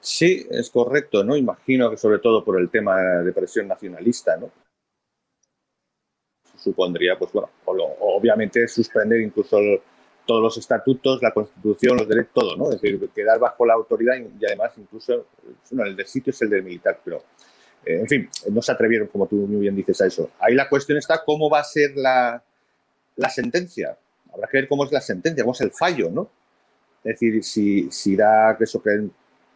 [0.00, 1.36] Sí, es correcto, ¿no?
[1.36, 4.50] Imagino que sobre todo por el tema de presión nacionalista, ¿no?
[6.66, 7.48] Supondría, pues bueno,
[8.00, 9.56] obviamente suspender incluso
[10.26, 12.72] todos los estatutos, la constitución, los derechos, todo, ¿no?
[12.72, 15.26] Es decir, quedar bajo la autoridad y, además incluso,
[15.70, 17.18] bueno, el del sitio es el del militar, pero,
[17.84, 20.30] eh, en fin, no se atrevieron, como tú muy bien dices, a eso.
[20.40, 22.42] Ahí la cuestión está cómo va a ser la,
[23.14, 23.96] la sentencia.
[24.34, 26.28] Habrá que ver cómo es la sentencia, cómo es el fallo, ¿no?
[27.04, 28.90] Es decir, si, si da eso que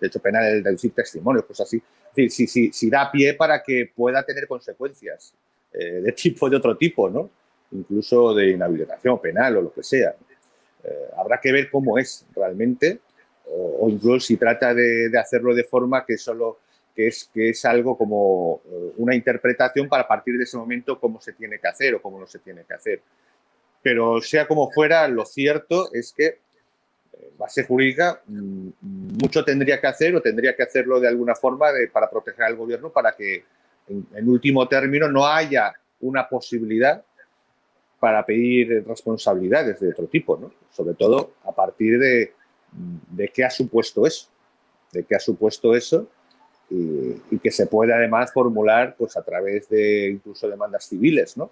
[0.00, 1.76] derecho penal, el deducir testimonios, cosas así.
[1.78, 5.34] Es decir, si, si, da pie para que pueda tener consecuencias
[5.72, 7.30] eh, de tipo de otro tipo, ¿no?
[7.72, 10.14] Incluso de inhabilitación penal o lo que sea.
[10.82, 13.00] Eh, habrá que ver cómo es realmente,
[13.46, 16.58] o, incluso si trata de, hacerlo de forma que solo
[16.94, 21.20] que es, que es algo como eh, una interpretación para partir de ese momento cómo
[21.20, 23.00] se tiene que hacer o cómo no se tiene que hacer.
[23.82, 26.38] Pero sea como fuera, lo cierto es que
[27.38, 28.68] base jurídica, mm,
[29.22, 32.90] mucho tendría que hacer o tendría que hacerlo de alguna forma para proteger al gobierno
[32.90, 33.44] para que
[33.90, 37.04] en, último término no haya una posibilidad
[37.98, 40.52] para pedir responsabilidades de otro tipo, ¿no?
[40.70, 42.32] sobre todo a partir de,
[43.10, 44.28] de qué ha supuesto eso,
[44.92, 46.08] de qué ha supusto eso
[46.70, 51.50] y, que se puede además formular pues, a través de incluso demandas civiles, no,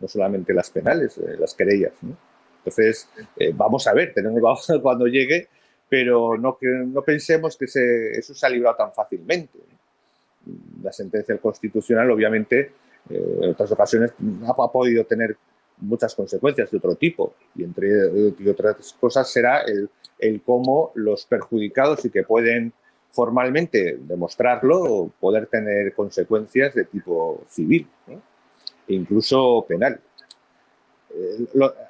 [0.00, 1.92] no solamente las penales, eh, las querellas.
[2.58, 5.48] Entonces, eh, vamos a ver, tenemos cuando llegue,
[5.88, 9.58] pero no, no pensemos que eso se ha librado tan fácilmente.
[10.82, 12.72] La sentencia del Constitucional, obviamente,
[13.10, 14.12] eh, en otras ocasiones
[14.46, 15.36] ha, podido tener
[15.78, 22.04] muchas consecuencias de otro tipo, y entre otras cosas será el, el cómo los perjudicados
[22.04, 22.72] y que pueden
[23.10, 30.00] formalmente demostrarlo poder tener consecuencias de tipo civil, e incluso penal.
[31.10, 31.46] Eh,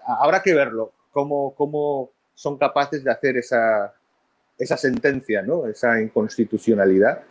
[0.06, 3.92] habrá que verlo, cómo, cómo, son capaces de hacer esa,
[4.56, 5.66] esa sentencia, ¿no?
[5.66, 7.22] esa inconstitucionalidad,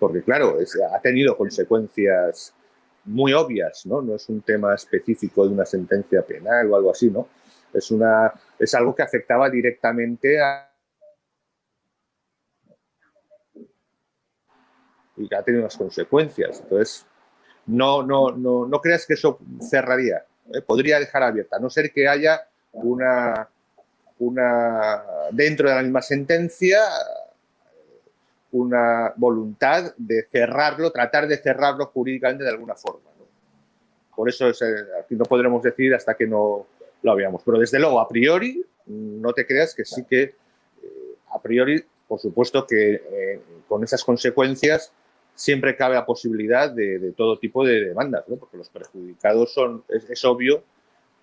[0.00, 0.56] porque claro,
[0.92, 2.52] ha tenido consecuencias
[3.04, 4.02] muy obvias, ¿no?
[4.02, 7.28] no es un tema específico de una sentencia penal o algo así, ¿no?
[7.72, 10.66] es, una, es algo que afectaba directamente a
[15.16, 16.60] y ha tenido unas consecuencias.
[16.60, 17.06] Entonces,
[17.66, 20.24] no, no, no, no creas que eso cerraría.
[20.52, 23.48] Eh, podría dejar abierta, a no ser que haya una,
[24.18, 26.80] una, dentro de la misma sentencia,
[28.52, 33.10] una voluntad de cerrarlo, tratar de cerrarlo jurídicamente de alguna forma.
[34.14, 34.66] Por eso es, eh,
[35.10, 36.66] no podremos decir hasta que no
[37.02, 37.42] lo veamos.
[37.44, 40.34] Pero desde luego, a priori, no te creas que sí que, eh,
[41.32, 44.92] a priori, por supuesto que con esas consecuencias
[45.40, 48.36] siempre cabe la posibilidad de, todo tipo de demandas, ¿no?
[48.36, 50.62] porque los perjudicados son, es, obvio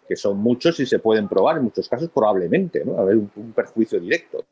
[0.07, 2.97] que son muchos y se pueden probar, en muchos casos probablemente, ¿no?
[2.97, 4.43] haber un, perjuicio directo.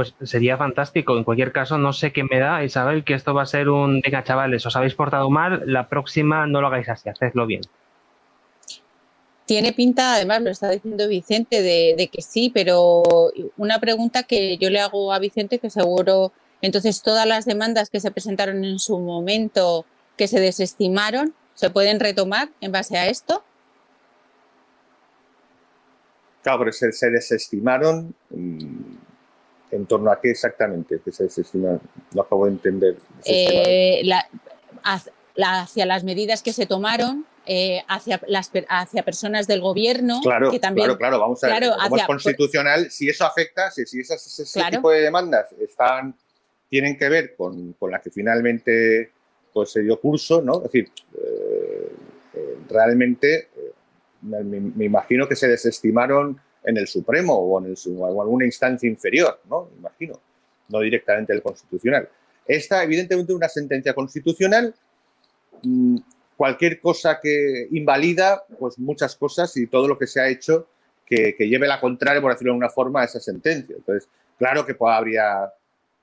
[0.00, 1.18] Pues sería fantástico.
[1.18, 4.00] En cualquier caso, no sé qué me da, Isabel, que esto va a ser un,
[4.00, 7.60] venga, chavales, os habéis portado mal, la próxima no lo hagáis así, hacedlo bien.
[9.44, 13.02] Tiene pinta, además lo está diciendo Vicente, de, de que sí, pero
[13.58, 16.32] una pregunta que yo le hago a Vicente que seguro
[16.62, 19.84] Entonces, todas las demandas que se presentaron en su momento,
[20.16, 23.44] que se desestimaron, ¿se pueden retomar en base a esto?
[26.42, 28.89] Claro, pero se, desestimaron mm,
[29.70, 31.80] en torno a qué exactamente, que se desestimaron.
[32.14, 32.96] No acabo de entender.
[33.24, 34.02] Eh,
[34.82, 40.20] hacia las medidas que se tomaron eh, hacia, las, hacia personas del gobierno.
[40.22, 41.70] Claro, que también, claro, claro, vamos a ver.
[41.82, 46.14] como es constitucional, si eso afecta, si, si esas, ese tipo de demandas están,
[46.68, 49.10] tienen que ver con, con la que finalmente
[49.52, 50.58] pues, se dio curso, ¿no?
[50.58, 51.92] Es decir, eh,
[52.68, 53.48] realmente
[54.22, 57.74] me, imagino que se desestimaron en el Supremo o en,
[58.20, 59.70] alguna instancia inferior, ¿no?
[59.78, 60.20] Imagino,
[60.68, 62.08] no directamente el Constitucional.
[62.46, 64.74] Esta, evidentemente, una sentencia constitucional,
[65.62, 65.96] mm,
[66.36, 70.66] cualquier cosa que invalida, pues muchas cosas y todo lo que se ha hecho
[71.06, 73.76] que, lleve la contraria, por decirlo de alguna forma, a esa sentencia.
[73.76, 74.08] Entonces,
[74.38, 75.52] claro que habría,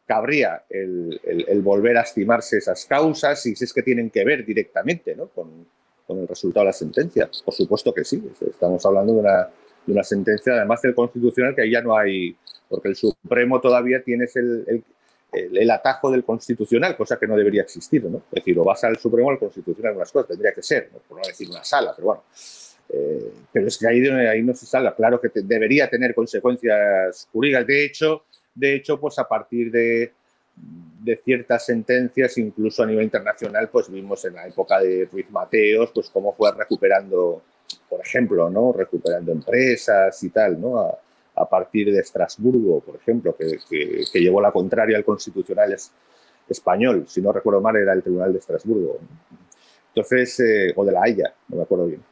[0.05, 5.15] cabría el, volver a estimarse esas causas y si es que tienen que ver directamente
[5.15, 5.27] ¿no?
[5.27, 5.65] con,
[6.05, 7.29] con el resultado de la sentencia.
[7.43, 9.49] Por supuesto que sí, estamos hablando de una,
[9.87, 12.35] de una sentencia, además del Constitucional, que ahí ya no hay,
[12.69, 14.83] porque el Supremo todavía tiene el,
[15.31, 18.17] el, el, atajo del Constitucional, cosa que no debería existir, ¿no?
[18.17, 21.17] Es decir, o vas al Supremo o al Constitucional, unas cosas, tendría que ser, por
[21.17, 22.23] no decir una sala, pero bueno.
[22.89, 27.67] Eh, pero es que ahí, ahí no se salga, claro que debería tener consecuencias jurídicas.
[27.67, 28.23] De hecho,
[28.55, 30.13] de hecho, pues a partir de,
[30.55, 35.91] de ciertas sentencias, incluso a nivel internacional, pues vimos en la época de Ruiz Mateos,
[35.93, 37.41] pues cómo fue recuperando,
[37.89, 38.73] por ejemplo, ¿no?
[38.73, 40.79] Recuperando empresas y tal, ¿no?
[40.79, 45.75] A, partir de Estrasburgo, por ejemplo, que, que, llevó la contraria al constitucional
[46.49, 48.97] español, si no recuerdo mal, era el Tribunal de Estrasburgo.
[49.89, 52.03] Entonces, eh, o de la Haya, no me acuerdo bien.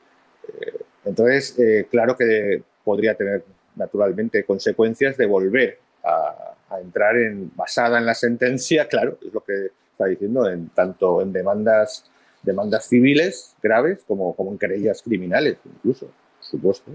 [0.47, 3.43] Eh, entonces, eh, claro que podría tener
[3.76, 9.41] naturalmente consecuencias de volver a, a entrar en, basada en la sentencia, claro, es lo
[9.41, 12.06] que está diciendo, en, tanto en demandas,
[12.46, 16.91] demandas civiles graves como, como en querellas criminales, incluso, por supuesto.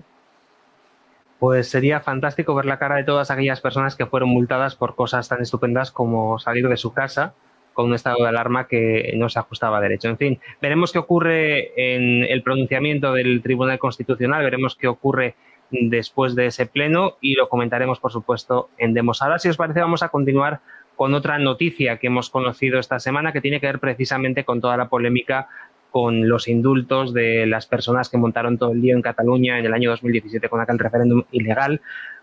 [1.39, 5.29] Pues sería fantástico ver la cara de todas aquellas personas que fueron multadas por cosas
[5.29, 7.35] tan estupendas como salir de su casa
[7.73, 10.09] con un estado de alarma que no se ajustaba a derecho.
[10.09, 15.35] En fin, veremos qué ocurre en el pronunciamiento del Tribunal Constitucional, veremos qué ocurre
[15.71, 19.23] después de ese pleno y lo comentaremos, por supuesto, en Demos.
[19.23, 20.61] Ahora, si os parece, vamos a continuar
[21.01, 24.77] con otra noticia que hemos conocido esta semana que tiene que ver precisamente con toda
[24.77, 25.49] la polémica
[25.91, 29.73] con los indultos de las personas que montaron todo el día en Cataluña en el
[29.73, 31.81] año 2017 con aquel referéndum ilegal.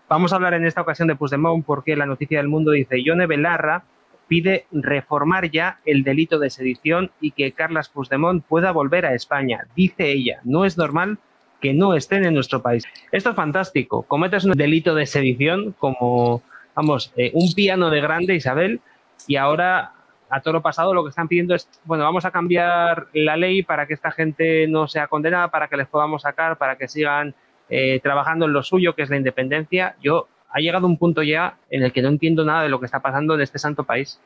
[0.08, 3.26] Vamos a hablar en esta ocasión de Puigdemont porque la noticia del mundo dice Yone
[3.26, 3.82] Belarra
[4.28, 9.66] pide reformar ya el delito de sedición y que Carlas Puigdemont pueda volver a España.
[9.74, 11.18] Dice ella, no es normal
[11.60, 12.84] que no estén en nuestro país.
[13.10, 14.04] Esto es fantástico.
[14.04, 16.44] Cometes un delito de sedición como,
[16.78, 18.80] vamos, eh, un piano de grande, Isabel,
[19.26, 19.94] y ahora
[20.30, 23.64] a todo lo pasado lo que están pidiendo es, bueno, vamos a cambiar la ley
[23.64, 27.34] para que esta gente no sea condenada, para que les podamos sacar, para que sigan
[27.68, 29.96] eh, trabajando en lo suyo, que es la independencia.
[30.00, 32.86] Yo ha llegado un punto ya en el que no entiendo nada de lo que
[32.86, 34.20] está pasando en este santo país.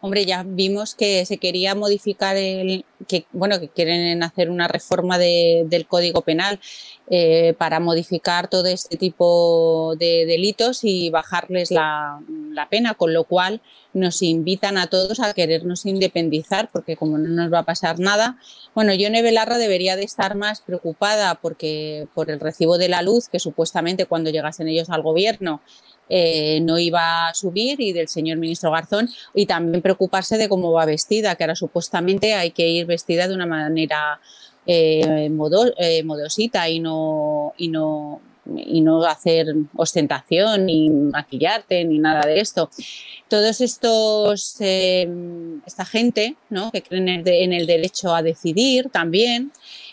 [0.00, 5.18] Hombre, ya vimos que se quería modificar el, que bueno, que quieren hacer una reforma
[5.18, 6.60] del Código Penal
[7.10, 12.20] eh, para modificar todo este tipo de delitos y bajarles la,
[12.70, 13.60] pena, con lo cual
[13.92, 18.36] nos invitan a todos a querernos independizar, porque como no nos va a pasar nada,
[18.76, 23.28] bueno, Yone Belarra debería de estar más preocupada porque por el recibo de la luz,
[23.28, 25.60] que supuestamente cuando llegasen ellos al gobierno
[26.08, 30.72] eh, no iba a subir y del señor ministro Garzón y también preocuparse de cómo
[30.72, 34.20] va vestida, que ahora supuestamente hay que ir vestida de una manera
[34.66, 38.20] eh, eh, modosita y no, y no
[38.56, 39.46] y no hacer
[39.76, 42.70] ostentación ni maquillarte ni nada de esto.
[43.28, 46.70] Todos estos, esta gente ¿no?
[46.70, 49.52] que creen en el, derecho a decidir también,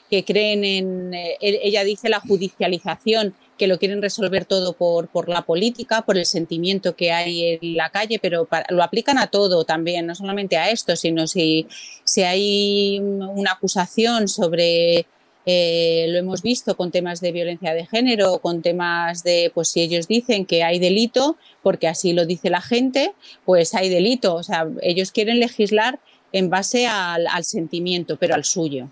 [0.10, 1.12] que creen en,
[1.42, 6.26] ella dice la judicialización que lo quieren resolver todo por, por la política, por el
[6.26, 10.70] sentimiento que hay en la calle, pero lo aplican a todo también, no solamente a
[10.70, 11.68] esto, sino si,
[12.04, 15.06] si hay una acusación sobre
[15.48, 19.82] eh, lo hemos visto con temas de violencia de género, con temas de, pues si
[19.82, 23.14] ellos dicen que hay delito, porque así lo dice la gente,
[23.46, 24.34] pues hay delito.
[24.36, 26.00] O sea, ellos quieren legislar
[26.32, 28.90] en base al sentimiento, pero al suyo.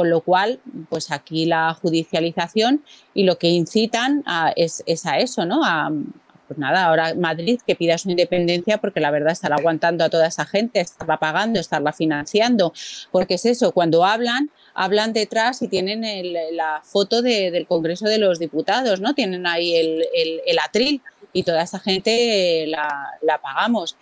[0.00, 2.82] Con lo cual, pues aquí la judicialización
[3.12, 4.24] y lo que incitan
[4.56, 5.62] es, a eso, ¿no?
[5.62, 5.90] A,
[6.48, 10.28] pues nada, ahora Madrid que pida su independencia porque la verdad estará aguantando a toda
[10.28, 12.72] esa gente, estarla pagando, estarla financiando,
[13.12, 16.02] porque es eso, cuando hablan, hablan detrás y tienen
[16.56, 19.12] la foto del Congreso de los Diputados, ¿no?
[19.12, 21.02] Tienen ahí el, atril
[21.34, 23.98] y toda esta gente la, pagamos.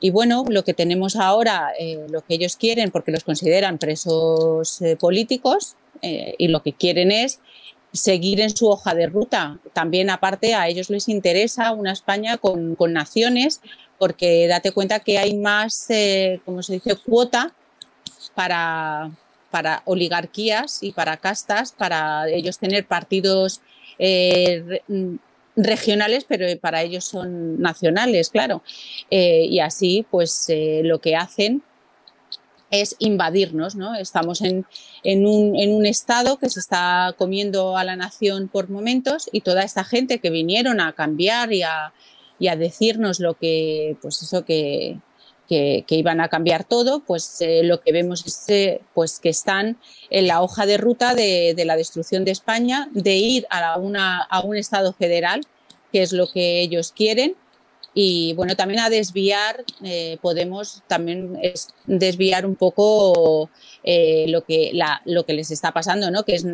[0.00, 4.80] Y bueno, lo que tenemos ahora, eh, lo que ellos quieren, porque los consideran presos
[4.82, 7.40] eh, políticos, y lo que quieren es
[7.92, 9.58] seguir en su hoja de ruta.
[9.74, 13.60] También aparte a ellos les interesa una España con, con naciones,
[13.98, 15.88] porque date cuenta que hay más,
[16.46, 17.52] como se dice, cuota
[18.34, 19.10] para,
[19.50, 23.60] para oligarquías y para castas, para ellos tener partidos
[23.98, 24.80] eh,
[25.56, 28.62] regionales, pero para ellos son nacionales, claro.
[29.10, 31.62] Eh, y así, pues eh, lo que hacen
[32.70, 33.96] es invadirnos, ¿no?
[33.96, 34.64] Estamos en,
[35.04, 39.64] un, en, un, estado que se está comiendo a la nación por momentos y toda
[39.64, 41.92] esta gente que vinieron a cambiar y a,
[42.38, 44.98] y a decirnos lo que, pues eso que,
[45.50, 49.78] que, iban a cambiar todo, pues eh, lo que vemos es eh, pues que están
[50.08, 54.42] en la hoja de ruta de, la destrucción de España, de ir a, una, a
[54.42, 55.40] un Estado federal,
[55.92, 57.34] que es lo que ellos quieren,
[57.92, 61.38] y bueno, también a desviar, eh, podemos también
[61.86, 63.50] desviar un poco
[63.82, 64.72] eh, lo, que,
[65.06, 66.24] lo que les está pasando, ¿no?
[66.24, 66.46] que, es,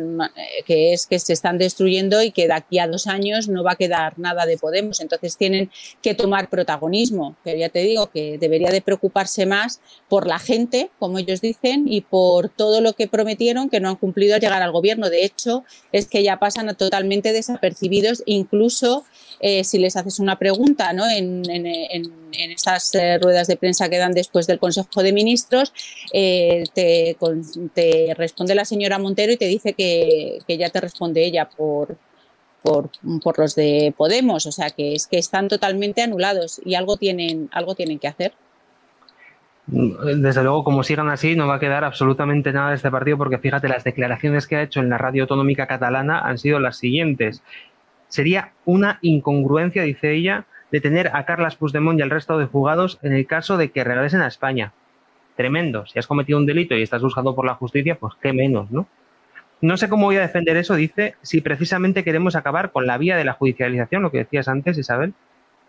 [0.65, 3.73] que es que se están destruyendo y que de aquí a dos años no va
[3.73, 4.99] a quedar nada de Podemos.
[4.99, 5.69] Entonces tienen
[6.01, 9.79] que tomar protagonismo, que ya te digo que debería de preocuparse más
[10.09, 13.95] por la gente, como ellos dicen, y por todo lo que prometieron que no han
[13.95, 15.09] cumplido al llegar al gobierno.
[15.09, 19.05] De hecho, es que ya pasan totalmente desapercibidos, incluso
[19.39, 21.07] eh, si les haces una pregunta ¿no?
[22.31, 25.73] Estas eh, ruedas de prensa que dan después del Consejo de Ministros,
[26.13, 27.15] eh, te,
[28.15, 31.97] responde la señora Montero y te dice que, ya te responde ella por,
[32.61, 32.89] por,
[33.23, 34.45] por, los de Podemos.
[34.45, 38.33] O sea, que es que están totalmente anulados y algo tienen, algo tienen que hacer.
[39.67, 43.37] Desde luego, como sigan así, no va a quedar absolutamente nada de este partido, porque
[43.37, 47.43] fíjate, las declaraciones que ha hecho en la radio autonómica catalana han sido las siguientes
[48.07, 52.99] sería una incongruencia, dice ella, de tener a Carlas Puigdemont y al resto de juzgados
[53.01, 54.73] en el caso de que regresen a España.
[55.35, 55.85] Tremendo.
[55.85, 58.87] Si has cometido un delito y estás buscado por la justicia, pues qué menos, ¿no?
[59.59, 63.17] No sé cómo voy a defender eso, dice, si precisamente queremos acabar con la vía
[63.17, 65.13] de la judicialización, lo que decías antes, Isabel.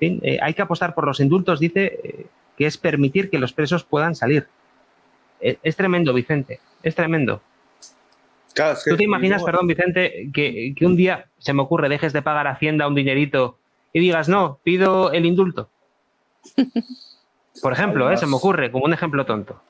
[0.01, 2.27] Eh, hay que apostar por los indultos, dice, eh,
[2.57, 4.47] que es permitir que los presos puedan salir.
[5.41, 7.41] Eh, es tremendo, Vicente, es tremendo.
[8.85, 12.89] ¿Tú te imaginas, perdón, Vicente, que, un día se me ocurre, dejes de pagar Hacienda
[12.89, 13.59] un dinerito
[13.99, 15.69] y digas, no, pido el indulto?
[17.63, 18.17] Por ejemplo, ¿eh?
[18.17, 19.61] se me ocurre, como un ejemplo tonto.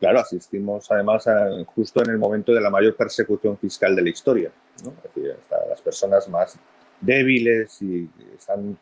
[0.00, 1.24] Claro, asistimos además
[1.66, 4.50] justo en el momento de la mayor persecución fiscal de la historia.
[4.84, 4.90] ¿no?
[4.90, 5.36] Es decir,
[5.68, 6.58] las personas más
[7.00, 8.78] débiles y están,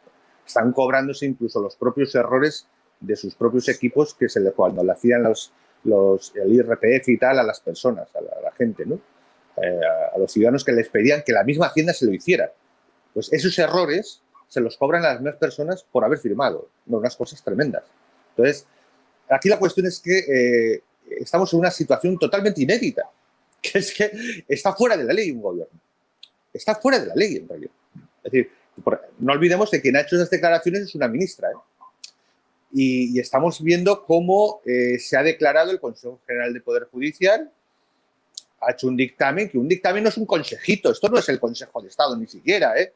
[0.46, 2.66] están cobrándose incluso los propios errores
[3.00, 5.52] de sus propios equipos que se le, cuando le hacían los,
[5.84, 8.98] los, el IRPF y tal a las personas, a la, a la gente, ¿no?
[9.56, 9.80] Eh,
[10.14, 12.52] a los ciudadanos que les pedían que la misma Hacienda se lo hiciera.
[13.14, 14.22] Pues esos errores
[14.56, 16.70] se los cobran a las mismas personas por haber firmado.
[16.86, 17.84] No, unas cosas tremendas.
[18.30, 18.66] Entonces,
[19.28, 23.02] aquí la cuestión es que eh, estamos en una situación totalmente inédita,
[23.60, 24.10] que es que
[24.48, 25.78] está fuera de la ley un gobierno.
[26.54, 27.70] Está fuera de la ley, en realidad.
[28.24, 28.50] Es decir,
[29.18, 31.50] no olvidemos que quien ha hecho esas declaraciones es una ministra.
[31.50, 32.08] ¿eh?
[32.72, 37.52] Y, estamos viendo cómo se ha declarado el Consejo General de Poder Judicial
[38.58, 41.38] ha hecho un dictamen, que un dictamen no es un consejito, esto no es el
[41.38, 42.94] Consejo de Estado ni siquiera, ¿eh?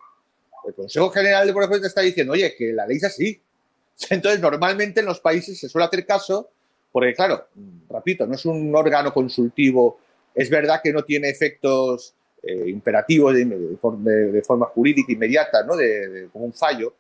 [0.67, 3.41] El Consejo General de Poder está diciendo, oye, que la ley es así.
[4.11, 6.51] Entonces, normalmente en los países se suele hacer caso,
[6.93, 7.47] porque claro,
[7.89, 10.01] repito, no es un órgano consultivo,
[10.35, 15.77] es verdad que no tiene efectos eh, imperativos de, forma jurídica inmediata, ¿no?
[15.77, 16.95] De, como un fallo,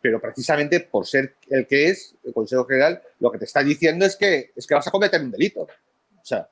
[0.00, 4.04] pero precisamente por ser el que es, el Consejo General, lo que te está diciendo
[4.04, 5.62] es que, es que vas a cometer un delito.
[5.62, 6.48] O sea,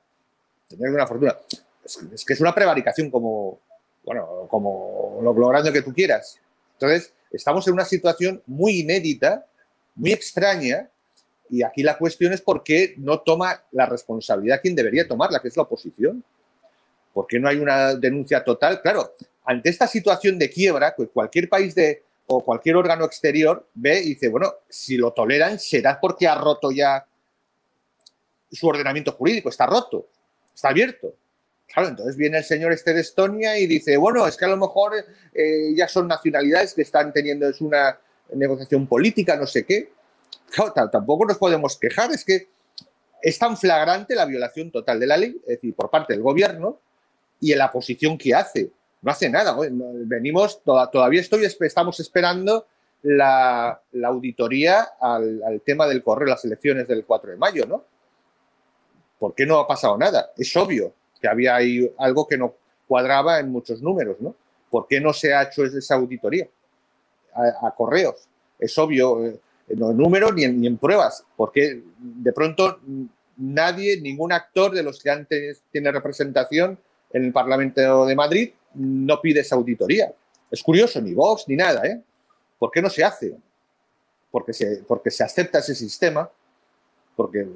[0.67, 1.37] tener una fortuna.
[1.83, 3.59] Es, que es una prevaricación como,
[4.03, 6.39] bueno, como lo, grande que tú quieras.
[6.73, 9.45] Entonces, estamos en una situación muy inédita,
[9.95, 10.89] muy extraña,
[11.49, 15.49] y aquí la cuestión es por qué no toma la responsabilidad quien debería tomarla, que
[15.49, 16.23] es la oposición.
[17.13, 18.81] ¿Por qué no hay una denuncia total?
[18.81, 23.99] Claro, ante esta situación de quiebra, pues cualquier país de, o cualquier órgano exterior ve
[23.99, 27.05] y dice, bueno, si lo toleran será porque ha roto ya
[28.49, 30.07] su ordenamiento jurídico, está roto
[30.53, 31.15] está abierto.
[31.73, 34.57] Claro, entonces viene el señor este de Estonia y dice, bueno, es que a lo
[34.57, 34.93] mejor
[35.33, 37.97] eh, ya son nacionalidades que están teniendo es una
[38.33, 39.91] negociación política, no sé qué.
[40.91, 42.49] Tampoco nos podemos quejar, es que
[43.21, 46.79] es tan flagrante la violación total de la ley, es decir, por parte del gobierno
[47.39, 48.71] y en la posición que hace.
[49.01, 49.55] No hace nada.
[49.71, 52.67] Venimos, todavía estoy, estamos esperando
[53.03, 57.85] la, auditoría al, al, tema del correo las elecciones del 4 de mayo, ¿no?
[59.17, 60.31] ¿Por qué no ha pasado nada?
[60.35, 62.55] Es obvio que había ahí algo que no
[62.87, 64.35] cuadraba en muchos números, ¿no?
[64.69, 66.47] ¿Por qué no se ha hecho esa auditoría
[67.33, 68.27] a, correos?
[68.59, 69.39] es obvio, eh,
[69.75, 72.79] no en números ni en, ni en pruebas, porque de pronto
[73.37, 76.77] nadie, ningún actor de los que antes tiene representación
[77.11, 80.13] en el Parlamento de Madrid no pide esa auditoría.
[80.49, 82.01] Es curioso, ni Vox ni nada, ¿eh?
[82.59, 83.35] ¿Por qué no se hace?
[84.29, 86.29] Porque se, porque se acepta ese sistema,
[87.15, 87.47] porque...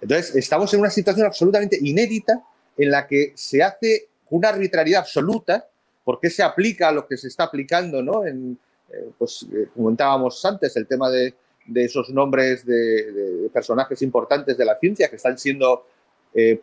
[0.00, 2.42] Entonces, estamos en una situación absolutamente inédita
[2.76, 5.68] en la que se hace una arbitrariedad absoluta,
[6.04, 8.26] porque se aplica a lo que se está aplicando, ¿no?
[8.26, 8.58] En,
[8.92, 11.34] eh, pues eh, comentábamos antes el tema de,
[11.66, 15.86] de esos nombres de, personajes importantes de la ciencia que están siendo
[16.34, 16.60] eh,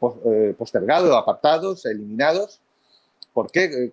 [0.58, 2.62] postergados, apartados, eliminados.
[3.34, 3.92] ¿Por qué?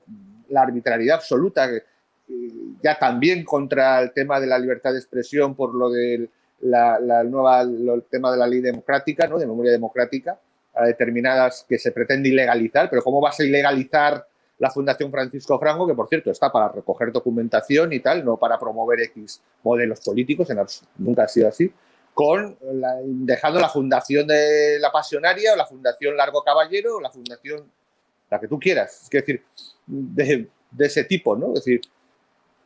[0.48, 1.68] La arbitrariedad absoluta,
[2.82, 7.62] ya también contra el tema de la libertad de expresión por lo del la, nueva,
[7.62, 9.38] el tema de la ley democrática, ¿no?
[9.38, 10.38] de memoria democrática,
[10.74, 14.26] a determinadas que se pretende ilegalizar, pero ¿cómo vas a ilegalizar
[14.60, 18.58] la Fundación Francisco Franco, que por cierto está para recoger documentación y tal, no para
[18.58, 20.48] promover X modelos políticos,
[20.98, 21.72] nunca ha sido así,
[22.12, 22.58] con
[23.24, 27.70] dejando la Fundación de la Pasionaria o la Fundación Largo Caballero o la Fundación,
[28.30, 29.42] la que tú quieras, es decir,
[29.86, 30.48] de,
[30.78, 31.54] ese tipo, ¿no?
[31.54, 31.80] Es decir,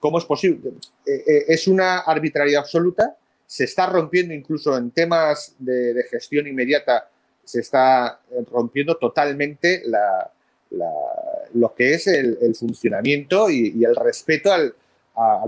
[0.00, 0.70] ¿cómo es posible?
[1.06, 6.48] Eh, eh, es una arbitrariedad absoluta, se está rompiendo incluso en temas de, de gestión
[6.48, 7.08] inmediata,
[7.44, 8.20] se está
[8.50, 9.82] rompiendo totalmente
[11.54, 14.74] lo que es el, funcionamiento y, el respeto al,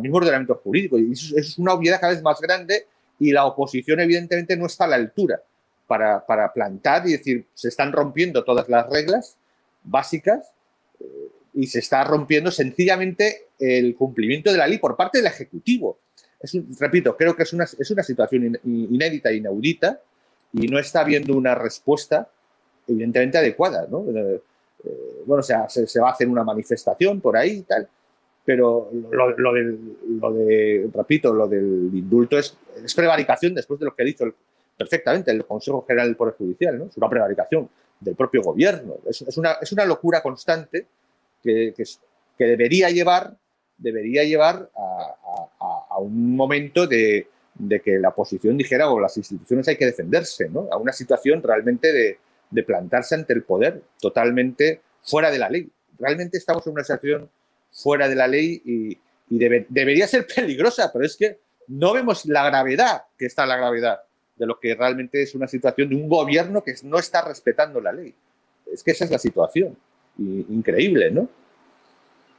[0.00, 0.98] mismo ordenamiento jurídico.
[0.98, 2.86] Y eso, es una obviedad cada vez más grande
[3.18, 5.42] y la oposición evidentemente no está a la altura
[5.86, 9.36] para, plantar y decir, se están rompiendo todas las reglas
[9.84, 10.52] básicas
[11.00, 11.04] eh,
[11.54, 15.98] y se está rompiendo sencillamente el cumplimiento de la ley por parte del Ejecutivo.
[16.78, 20.00] Repito, creo que es una, es una situación inédita e inaudita
[20.56, 22.28] y no está habiendo una respuesta
[22.88, 23.84] evidentemente adecuada.
[23.84, 24.40] Eh,
[24.84, 27.86] eh, bueno, o sea, se, va a hacer una manifestación por ahí y tal,
[28.44, 29.78] pero lo, del,
[30.20, 34.24] lo de, repito, lo del indulto es, es, prevaricación después de lo que ha dicho
[34.76, 36.86] perfectamente el Consejo General del Poder Judicial.
[36.88, 37.68] Es una prevaricación
[38.00, 38.94] del propio gobierno.
[39.06, 40.86] Es, es, una, es una, locura constante
[41.42, 43.36] que, que, debería llevar,
[43.76, 47.26] debería llevar a, a, un momento de,
[47.58, 50.68] de, que la oposición dijera o las instituciones hay que defenderse, ¿no?
[50.70, 52.18] A una situación realmente de,
[52.50, 55.70] de plantarse ante el poder totalmente fuera de la ley.
[55.98, 57.28] Realmente estamos en una situación
[57.72, 58.98] fuera de la ley y,
[59.28, 64.00] debería ser peligrosa, pero es que no vemos la gravedad que está la gravedad
[64.36, 67.92] de lo que realmente es una situación de un gobierno que no está respetando la
[67.92, 68.14] ley.
[68.72, 69.76] Es que esa es la situación.
[70.18, 71.28] increíble, ¿no?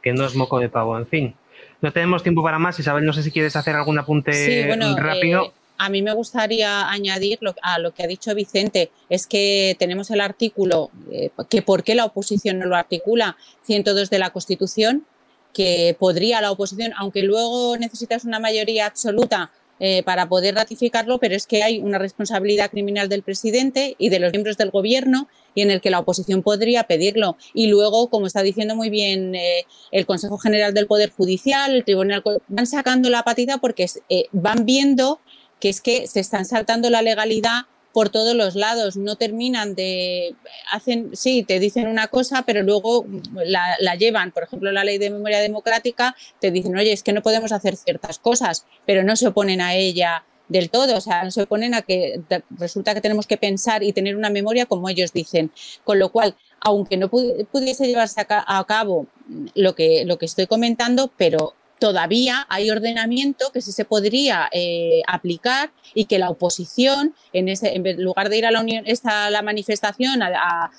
[0.02, 1.36] Que no es moco de pavo, en fin.
[1.82, 2.80] No tenemos tiempo para más.
[2.80, 4.68] Isabel, no sé si quieres hacer algún apunte
[4.98, 5.46] rápido.
[5.46, 10.10] Eh, a mí me gustaría añadir a lo que ha dicho Vicente, es que tenemos
[10.10, 15.06] el artículo, eh, que por qué la oposición no lo articula, 102 de la Constitución,
[15.54, 21.36] que podría la oposición, aunque luego necesitas una mayoría absoluta eh, para poder ratificarlo, pero
[21.36, 25.62] es que hay una responsabilidad criminal del presidente y de los miembros del gobierno y
[25.62, 27.38] en el que la oposición podría pedirlo.
[27.54, 31.84] Y luego, como está diciendo muy bien eh, el Consejo General del Poder Judicial, el
[31.86, 33.88] Tribunal, van sacando la patita porque
[34.32, 35.20] van viendo
[35.60, 37.66] que es que se están saltando la legalidad
[37.98, 40.36] por todos los lados, no terminan de,
[40.72, 45.10] hacen, sí, te dicen una cosa, pero luego la, llevan, por ejemplo, la ley de
[45.10, 49.26] memoria democrática, te dicen, oye, es que no podemos hacer ciertas cosas, pero no se
[49.26, 52.22] oponen a ella del todo, o sea, no se oponen a que
[52.52, 55.50] resulta que tenemos que pensar y tener una memoria como ellos dicen,
[55.84, 59.08] con lo cual, aunque no pudiese llevarse a, cabo
[59.56, 65.02] lo que, lo que estoy comentando, pero todavía hay ordenamiento que sí se podría eh,
[65.08, 69.30] aplicar y que la oposición, en, ese, en lugar de ir a la, unión, esta,
[69.30, 70.72] la manifestación a,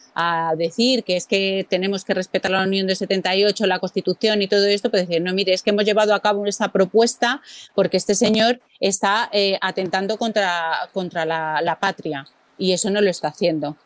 [0.56, 4.66] decir que es que tenemos que respetar la Unión de 78, la Constitución y todo
[4.66, 7.40] esto, pues decir, no, mire, es que hemos llevado a cabo esta propuesta
[7.74, 12.26] porque este señor está eh, atentando contra, contra la patria
[12.56, 13.76] y eso no lo está haciendo.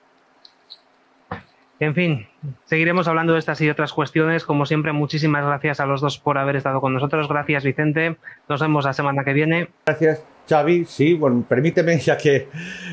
[1.82, 2.28] En fin,
[2.64, 4.44] seguiremos hablando de estas y otras cuestiones.
[4.44, 7.26] Como siempre, muchísimas gracias a los dos por haber estado con nosotros.
[7.28, 8.18] Gracias, Vicente.
[8.48, 9.68] Nos vemos la semana que viene.
[9.84, 10.84] Gracias, Xavi.
[10.84, 12.46] Sí, bueno, permíteme, ya que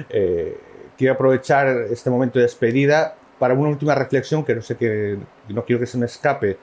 [0.09, 0.57] eh,
[0.97, 5.19] quiero aprovechar este momento de despedida para una última reflexión que no sé que
[5.49, 6.57] no quiero que se me escape,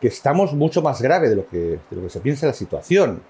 [0.00, 3.20] que estamos mucho más grave de lo que, de lo que se piensa la situación,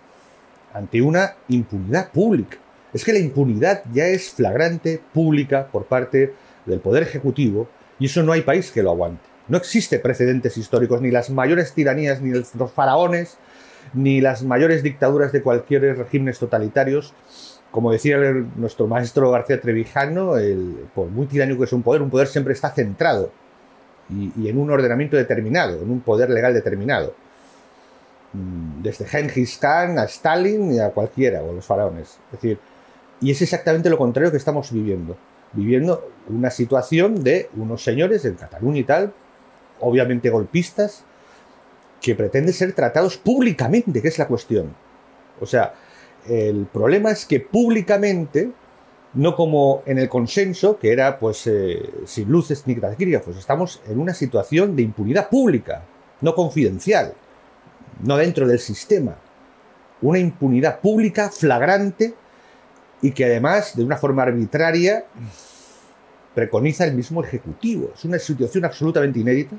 [0.72, 2.58] ante una impunidad pública.
[2.92, 6.32] Es que la impunidad ya es flagrante, pública, por parte
[6.64, 7.68] del Poder Ejecutivo,
[7.98, 9.22] y eso no hay país que lo aguante.
[9.48, 13.38] No existe precedentes históricos, ni las mayores tiranías, ni los faraones,
[13.94, 17.14] ni las mayores dictaduras de cualquier regímenes totalitarios.
[17.70, 18.18] Como decía
[18.56, 20.34] nuestro maestro García Trevijano,
[20.94, 23.30] por muy tiránico que es un poder, un poder siempre está centrado
[24.08, 27.14] y, en un ordenamiento determinado, en un poder legal determinado.
[28.32, 32.18] mm, desde Genghis Khan a Stalin y a cualquiera, o los faraones.
[32.26, 32.58] Es decir,
[33.20, 35.16] y es exactamente lo contrario que estamos viviendo.
[35.56, 39.12] Viviendo una situación de unos señores en Cataluña y tal,
[39.80, 41.04] obviamente golpistas,
[42.00, 44.74] que pretenden ser tratados públicamente, que es la cuestión.
[45.40, 45.74] O sea,
[46.28, 48.50] el problema es que públicamente,
[49.14, 53.98] no como en el consenso, que era pues eh, sin luces ni taquígrafos, estamos en
[53.98, 55.82] una situación de impunidad pública,
[56.20, 57.14] no confidencial,
[58.02, 59.16] no dentro del sistema.
[60.02, 62.14] Una impunidad pública flagrante
[63.02, 65.04] y que además, de una forma arbitraria,
[66.34, 67.92] preconiza el mismo Ejecutivo.
[67.94, 69.56] Es una situación absolutamente inédita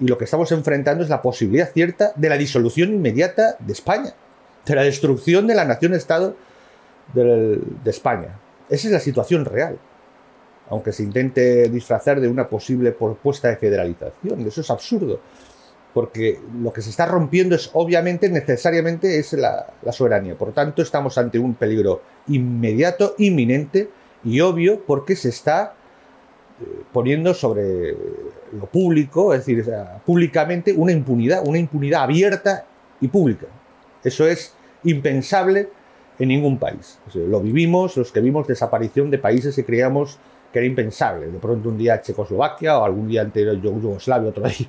[0.00, 4.14] y lo que estamos enfrentando es la posibilidad cierta de la disolución inmediata de España,
[4.64, 6.36] de la destrucción de la nación-estado
[7.14, 8.38] de, España.
[8.68, 9.78] Esa es la situación real,
[10.70, 14.46] aunque se intente disfrazar de una posible propuesta de federalización.
[14.46, 15.20] Eso es absurdo,
[15.94, 20.36] porque lo que se está rompiendo es obviamente, necesariamente, es la, soberanía.
[20.36, 23.88] Por tanto, estamos ante un peligro inmediato, inminente
[24.24, 25.74] y obvio, porque se está
[26.60, 27.96] eh, poniendo sobre
[28.52, 29.64] lo público, es decir,
[30.04, 32.66] públicamente una impunidad, una impunidad abierta
[33.00, 33.46] y pública.
[34.04, 35.68] Eso es impensable
[36.18, 36.98] en ningún país.
[37.14, 40.18] lo vivimos, los que vimos desaparición de países que creíamos
[40.52, 41.26] que era impensable.
[41.28, 44.66] De pronto un día Checoslovaquia o algún día anterior Yugoslavia, otro día.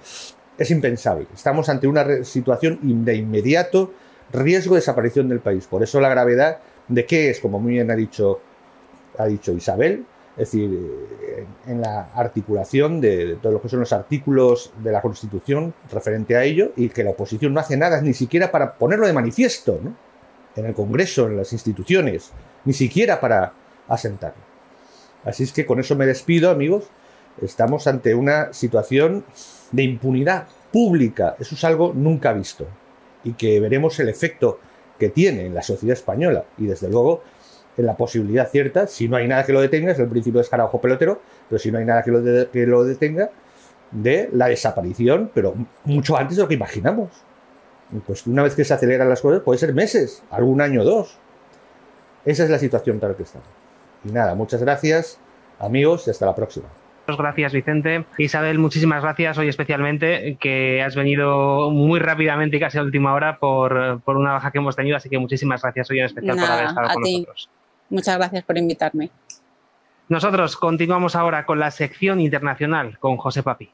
[0.59, 1.25] Es impensable.
[1.33, 3.93] Estamos ante una situación de inmediato
[4.33, 5.65] riesgo de desaparición del país.
[5.65, 8.41] Por eso la gravedad de qué es, como muy bien ha dicho,
[9.17, 10.69] ha dicho Isabel, es decir,
[11.21, 16.35] eh, en la articulación de, todos lo que son los artículos de la Constitución referente
[16.35, 19.79] a ello y que la oposición no hace nada ni siquiera para ponerlo de manifiesto,
[19.81, 19.95] ¿no?
[20.57, 22.31] en el Congreso, en las instituciones,
[22.65, 23.53] ni siquiera para
[23.87, 24.43] asentarlo.
[25.23, 26.89] Así es que con eso me despido, amigos.
[27.41, 29.23] Estamos ante una situación
[29.71, 31.35] de impunidad pública.
[31.39, 32.67] Eso es algo nunca visto
[33.23, 34.59] y que veremos el efecto
[34.97, 37.21] que tiene en la sociedad española y desde luego
[37.77, 40.43] en la posibilidad cierta, si no hay nada que lo detenga, es el principio de
[40.43, 43.31] escarabajo pelotero, pero si no hay nada que lo, que lo detenga,
[43.91, 45.55] de la desaparición, pero
[45.85, 47.09] mucho antes de lo que imaginamos.
[48.05, 51.17] Pues una vez que se aceleran las cosas, puede ser meses, algún año o dos.
[52.25, 53.47] Esa es la situación tal que estamos.
[54.03, 55.17] Y nada, muchas gracias,
[55.57, 56.67] amigos, y hasta la próxima.
[57.17, 58.05] Gracias, Vicente.
[58.17, 63.37] Isabel, muchísimas gracias hoy especialmente, que has venido muy rápidamente y casi a última hora
[63.37, 66.49] por, por una baja que hemos tenido, así que muchísimas gracias hoy en especial por
[66.49, 67.49] haber estado con nosotros.
[67.89, 69.09] Muchas gracias por invitarme.
[70.07, 73.69] Nosotros continuamos ahora con la sección internacional con José Papi.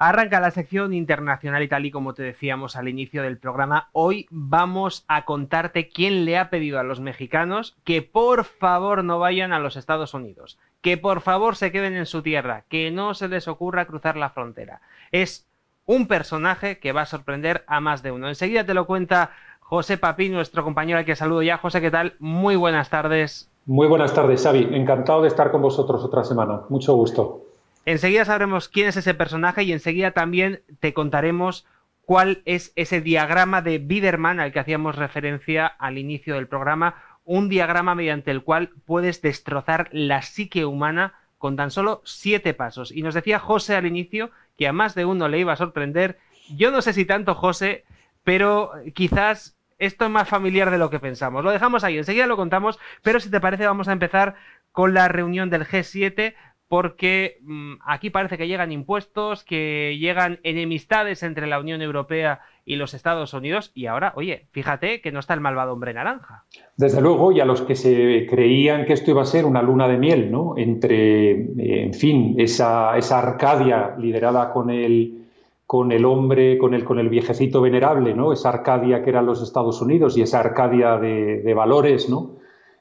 [0.00, 4.28] Arranca la sección internacional y tal y como te decíamos al inicio del programa, hoy
[4.30, 9.52] vamos a contarte quién le ha pedido a los mexicanos que por favor no vayan
[9.52, 13.26] a los Estados Unidos, que por favor se queden en su tierra, que no se
[13.26, 14.82] les ocurra cruzar la frontera.
[15.10, 15.48] Es
[15.84, 18.28] un personaje que va a sorprender a más de uno.
[18.28, 21.58] Enseguida te lo cuenta José Papi, nuestro compañero al que saludo ya.
[21.58, 22.14] José, ¿qué tal?
[22.20, 23.50] Muy buenas tardes.
[23.66, 24.68] Muy buenas tardes, Xavi.
[24.74, 26.60] Encantado de estar con vosotros otra semana.
[26.68, 27.47] Mucho gusto.
[27.88, 31.64] Enseguida sabremos quién es ese personaje y enseguida también te contaremos
[32.02, 37.48] cuál es ese diagrama de Biderman al que hacíamos referencia al inicio del programa, un
[37.48, 42.92] diagrama mediante el cual puedes destrozar la psique humana con tan solo siete pasos.
[42.92, 46.18] Y nos decía José al inicio que a más de uno le iba a sorprender.
[46.54, 47.86] Yo no sé si tanto José,
[48.22, 51.42] pero quizás esto es más familiar de lo que pensamos.
[51.42, 54.34] Lo dejamos ahí, enseguida lo contamos, pero si te parece vamos a empezar
[54.72, 56.34] con la reunión del G7
[56.68, 62.76] porque mm, aquí parece que llegan impuestos, que llegan enemistades entre la Unión Europea y
[62.76, 66.44] los Estados Unidos, y ahora, oye, fíjate que no está el malvado hombre naranja.
[66.76, 69.88] Desde luego, y a los que se creían que esto iba a ser una luna
[69.88, 70.54] de miel, ¿no?
[70.58, 75.24] Entre, eh, en fin, esa, esa Arcadia liderada con el,
[75.66, 78.34] con el hombre, con el, con el viejecito venerable, ¿no?
[78.34, 82.37] Esa Arcadia que eran los Estados Unidos y esa Arcadia de, de valores, ¿no?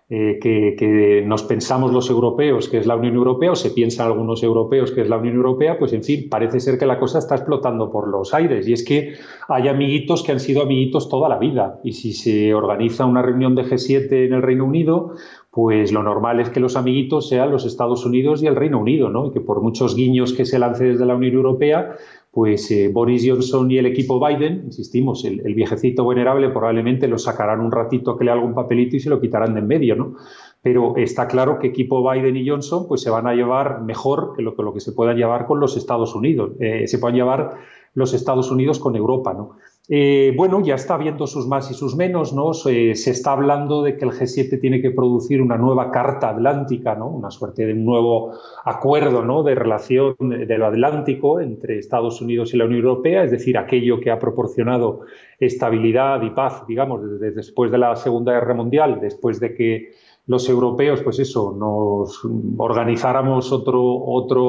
[0.10, 4.41] Eh, que, nos pensamos los europeos que es la Unión Europea o se piensan algunos
[4.41, 7.36] europeos que es la Unión Europea, pues en fin, parece ser que la cosa está
[7.36, 8.66] explotando por los aires.
[8.70, 9.16] Y es que
[9.49, 11.82] hay amiguitos que han sido amiguitos toda la vida.
[11.84, 15.12] Y si se organiza una reunión de G7 en el Reino Unido,
[15.51, 19.10] pues lo normal es que los amiguitos sean los Estados Unidos y el Reino Unido,
[19.10, 19.26] ¿no?
[19.26, 21.95] Y que por muchos guiños que se lance desde la Unión Europea,
[22.38, 27.61] pues eh, Boris Johnson y el equipo Biden, insistimos, el, viejecito venerable probablemente lo sacarán
[27.61, 30.13] un ratito que le haga un papelito y se lo quitarán de en medio, ¿no?
[30.61, 34.43] Pero está claro que equipo Biden y Johnson pues se van a llevar mejor que
[34.43, 36.51] lo, que, lo que se puedan llevar con los Estados Unidos.
[36.59, 37.55] Eh, se puedan llevar
[37.95, 39.33] los Estados Unidos con Europa.
[39.33, 39.57] ¿no?
[39.89, 42.53] Eh, bueno, ya está viendo sus más y sus menos, ¿no?
[42.53, 47.07] Se, está hablando de que el G7 tiene que producir una nueva carta atlántica, ¿no?
[47.07, 48.33] Una suerte de un nuevo
[48.65, 49.43] acuerdo, ¿no?
[49.43, 54.01] De relación de lo atlántico entre Estados Unidos y la Unión Europea, es decir, aquello
[54.01, 55.01] que ha proporcionado
[55.39, 59.91] estabilidad y paz, digamos, desde después de la Segunda Guerra Mundial, después de que
[60.25, 62.27] los europeos, pues eso, nos
[62.57, 64.43] organizáramos otro, otro,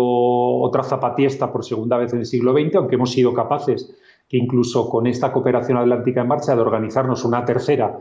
[0.62, 3.94] otra zapatiesta por segunda vez en el siglo XX, aunque hemos sido capaces
[4.28, 7.98] que incluso con esta cooperación atlántica en marcha de organizarnos una tercera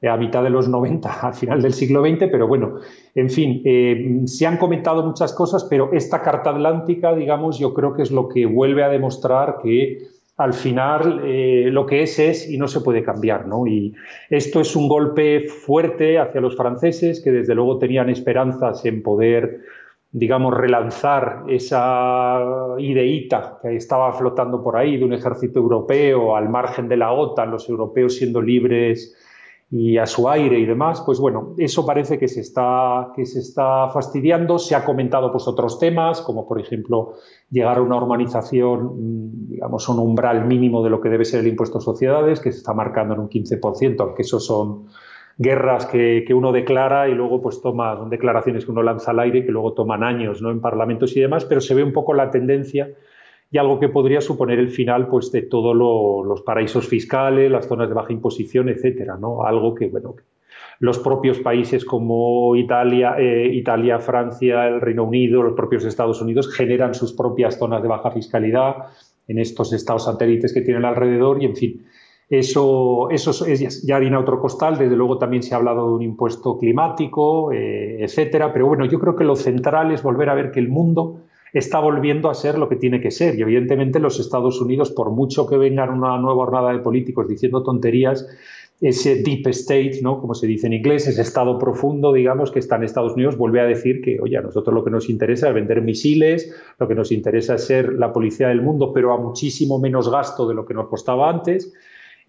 [0.00, 2.76] eh, a mitad de los 90, al final del siglo XX, pero bueno,
[3.14, 7.94] en fin, eh, se han comentado muchas cosas, pero esta Carta Atlántica, digamos, yo creo
[7.94, 9.98] que es lo que vuelve a demostrar que
[10.36, 13.66] al final eh, lo que es es y no se puede cambiar, ¿no?
[13.66, 13.94] Y
[14.28, 19.62] esto es un golpe fuerte hacia los franceses, que desde luego tenían esperanzas en poder
[20.16, 22.40] digamos, relanzar esa
[22.78, 27.50] ideita que estaba flotando por ahí de un ejército europeo al margen de la OTAN,
[27.50, 29.14] los europeos siendo libres
[29.70, 33.40] y a su aire y demás, pues bueno, eso parece que se está, que se
[33.40, 34.58] está fastidiando.
[34.58, 37.12] Se ha comentado pues, otros temas, como por ejemplo
[37.50, 41.48] llegar a una organización, mm, digamos, un umbral mínimo de lo que debe ser el
[41.48, 44.86] impuesto a sociedades, que se está marcando en un 15%, aunque eso son
[45.38, 49.44] guerras que, uno declara y luego pues toma, son declaraciones que uno lanza al aire
[49.44, 50.50] que luego toman años ¿no?
[50.50, 52.90] en parlamentos y demás, pero se ve un poco la tendencia
[53.50, 57.88] y algo que podría suponer el final pues, de todos los paraísos fiscales, las zonas
[57.88, 59.44] de baja imposición, etcétera, ¿no?
[59.44, 60.16] Algo que, bueno,
[60.80, 66.52] los propios países como Italia, eh, Italia, Francia, el Reino Unido, los propios Estados Unidos
[66.52, 68.76] generan sus propias zonas de baja fiscalidad
[69.28, 71.86] en estos estados satélites que tienen alrededor y, en fin,
[72.28, 74.78] eso, eso es ya harina otro costal.
[74.78, 78.52] Desde luego también se ha hablado de un impuesto climático, eh, etcétera.
[78.52, 81.20] Pero bueno, yo creo que lo central es volver a ver que el mundo
[81.52, 83.38] está volviendo a ser lo que tiene que ser.
[83.38, 87.62] Y evidentemente los Estados Unidos, por mucho que vengan una nueva hornada de políticos diciendo
[87.62, 88.26] tonterías,
[88.80, 90.20] ese deep state, ¿no?
[90.20, 93.60] como se dice en inglés, ese estado profundo, digamos, que está en Estados Unidos, vuelve
[93.60, 96.94] a decir que, oye, a nosotros lo que nos interesa es vender misiles, lo que
[96.94, 100.66] nos interesa es ser la policía del mundo, pero a muchísimo menos gasto de lo
[100.66, 101.72] que nos costaba antes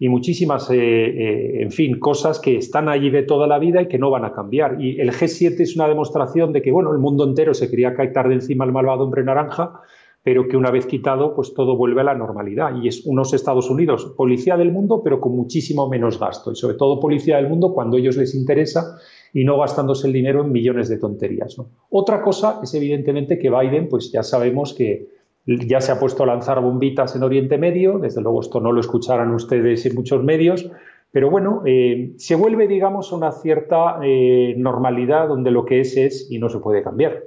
[0.00, 3.88] y muchísimas, eh, eh, en fin, cosas que están allí de toda la vida y
[3.88, 4.80] que no van a cambiar.
[4.80, 8.28] Y el G7 es una demostración de que, bueno, el mundo entero se quería quitar
[8.28, 9.80] de encima el malvado hombre naranja,
[10.22, 12.80] pero que una vez quitado, pues todo vuelve a la normalidad.
[12.80, 16.52] Y es unos Estados Unidos, policía del mundo, pero con muchísimo menos gasto.
[16.52, 18.98] Y sobre todo policía del mundo cuando a ellos les interesa
[19.32, 21.56] y no gastándose el dinero en millones de tonterías.
[21.90, 25.17] Otra cosa es evidentemente que Biden, pues ya sabemos que
[25.48, 28.80] ya se ha puesto a lanzar bombitas en Oriente Medio, desde luego esto no lo
[28.80, 30.70] escucharán ustedes en muchos medios,
[31.10, 36.30] pero bueno, eh, se vuelve, digamos, una cierta eh, normalidad donde lo que es es
[36.30, 37.22] y no se puede cambiar.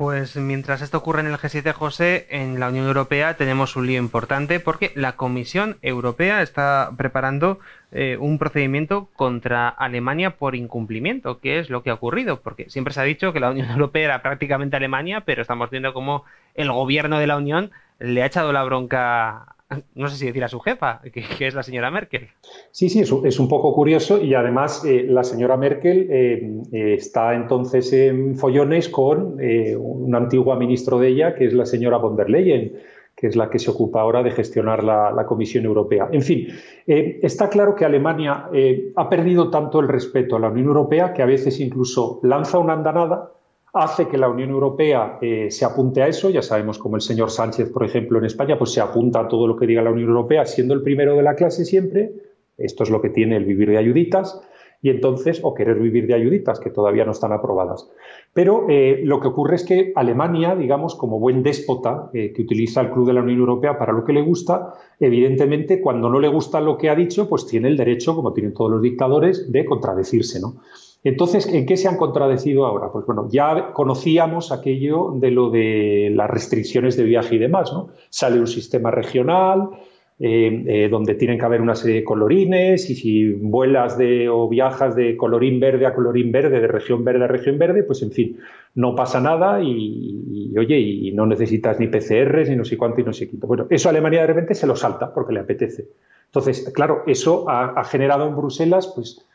[0.00, 3.98] Pues mientras esto ocurre en el G7, José, en la Unión Europea tenemos un lío
[3.98, 7.58] importante porque la Comisión Europea está preparando
[7.92, 11.38] eh, un procedimiento contra Alemania por incumplimiento.
[11.38, 12.40] ¿Qué es lo que ha ocurrido?
[12.40, 15.92] Porque siempre se ha dicho que la Unión Europea era prácticamente Alemania, pero estamos viendo
[15.92, 16.24] cómo
[16.54, 19.54] el gobierno de la Unión le ha echado la bronca
[19.94, 22.28] no sé si decir a su jefa, que, es la señora Merkel.
[22.70, 27.34] Sí, sí, es, un poco curioso y además eh, la señora Merkel eh, eh, está
[27.34, 32.30] entonces en follones con un antiguo ministro de ella, que es la señora von der
[32.30, 32.72] Leyen
[33.16, 36.08] que es la que se ocupa ahora de gestionar la, la Comisión Europea.
[36.10, 36.48] En fin,
[36.86, 38.48] está claro que Alemania
[38.96, 42.72] ha perdido tanto el respeto a la Unión Europea que a veces incluso lanza una
[42.72, 43.30] andanada
[43.72, 46.30] hace que la Unión Europea eh, se apunte a eso.
[46.30, 49.46] Ya sabemos como el señor Sánchez, por ejemplo, en España, pues se apunta a todo
[49.46, 52.12] lo que diga la Unión Europea, siendo el primero de la clase siempre.
[52.58, 54.40] Esto es lo que tiene el vivir de ayuditas.
[54.82, 57.90] Y entonces, o querer vivir de ayuditas, que todavía no están aprobadas.
[58.32, 62.80] Pero eh, lo que ocurre es que Alemania, digamos, como buen déspota eh, que utiliza
[62.80, 66.28] el Club de la Unión Europea para lo que le gusta, evidentemente, cuando no le
[66.28, 69.66] gusta lo que ha dicho, pues tiene el derecho, como tienen todos los dictadores, de
[69.66, 70.62] contradecirse, ¿no?
[71.02, 72.92] Entonces, ¿en qué se han contradecido ahora?
[72.92, 77.88] Pues bueno, ya conocíamos aquello de lo de las restricciones de viaje y demás, ¿no?
[78.10, 79.70] Sale un sistema regional
[80.22, 84.46] eh, eh, donde tienen que haber una serie de colorines y si vuelas de o
[84.50, 88.10] viajas de colorín verde a colorín verde, de región verde a región verde, pues en
[88.10, 88.36] fin,
[88.74, 93.04] no pasa nada y, oye, y no necesitas ni PCRs ni no sé cuánto y
[93.04, 93.38] no sé qué.
[93.38, 95.88] Bueno, eso Alemania de repente se lo salta porque le apetece.
[96.26, 99.26] Entonces, claro, eso ha generado en Bruselas, pues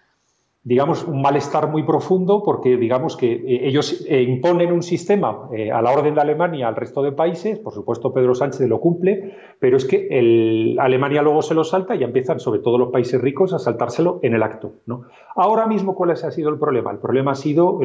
[0.66, 5.72] digamos, un malestar muy profundo porque, digamos, que eh, ellos eh, imponen un sistema eh,
[5.72, 9.36] a la orden de Alemania al resto de países, por supuesto Pedro Sánchez lo cumple,
[9.60, 13.22] pero es que el, Alemania luego se lo salta y empiezan, sobre todo los países
[13.22, 14.74] ricos, a saltárselo en el acto.
[14.88, 15.04] ¿no?
[15.36, 16.90] Ahora mismo, ¿cuál ha sido el problema?
[16.90, 17.80] El problema ha sido,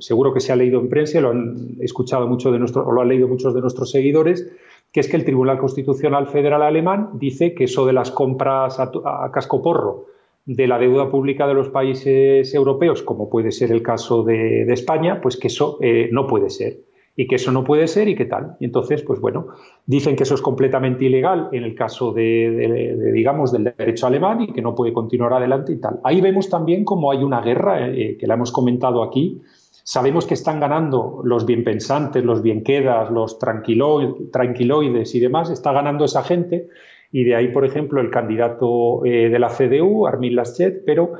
[0.00, 3.00] seguro que se ha leído en prensa, lo han escuchado mucho de nuestro, o lo
[3.00, 4.46] han leído muchos de nuestros seguidores,
[4.92, 9.30] que es que el Tribunal Constitucional Federal Alemán dice que eso de las compras a,
[9.32, 10.15] casco porro
[10.46, 15.20] de la deuda pública de los países europeos, como puede ser el caso de, España,
[15.20, 16.78] pues que eso eh, no puede ser
[17.16, 18.56] y que eso no puede ser y qué tal.
[18.60, 19.48] Y entonces, pues bueno,
[19.86, 24.52] dicen que eso es completamente ilegal en el caso de, digamos, del derecho alemán y
[24.52, 25.98] que no puede continuar adelante y tal.
[26.04, 29.40] Ahí vemos también cómo hay una guerra, eh, que la hemos comentado aquí.
[29.82, 36.22] Sabemos que están ganando los bienpensantes, los bienquedas, los tranquiloides y demás, está ganando esa
[36.22, 36.68] gente
[37.16, 41.12] y de ahí, por ejemplo, el candidato eh, de la CDU, Armin Laschet, pero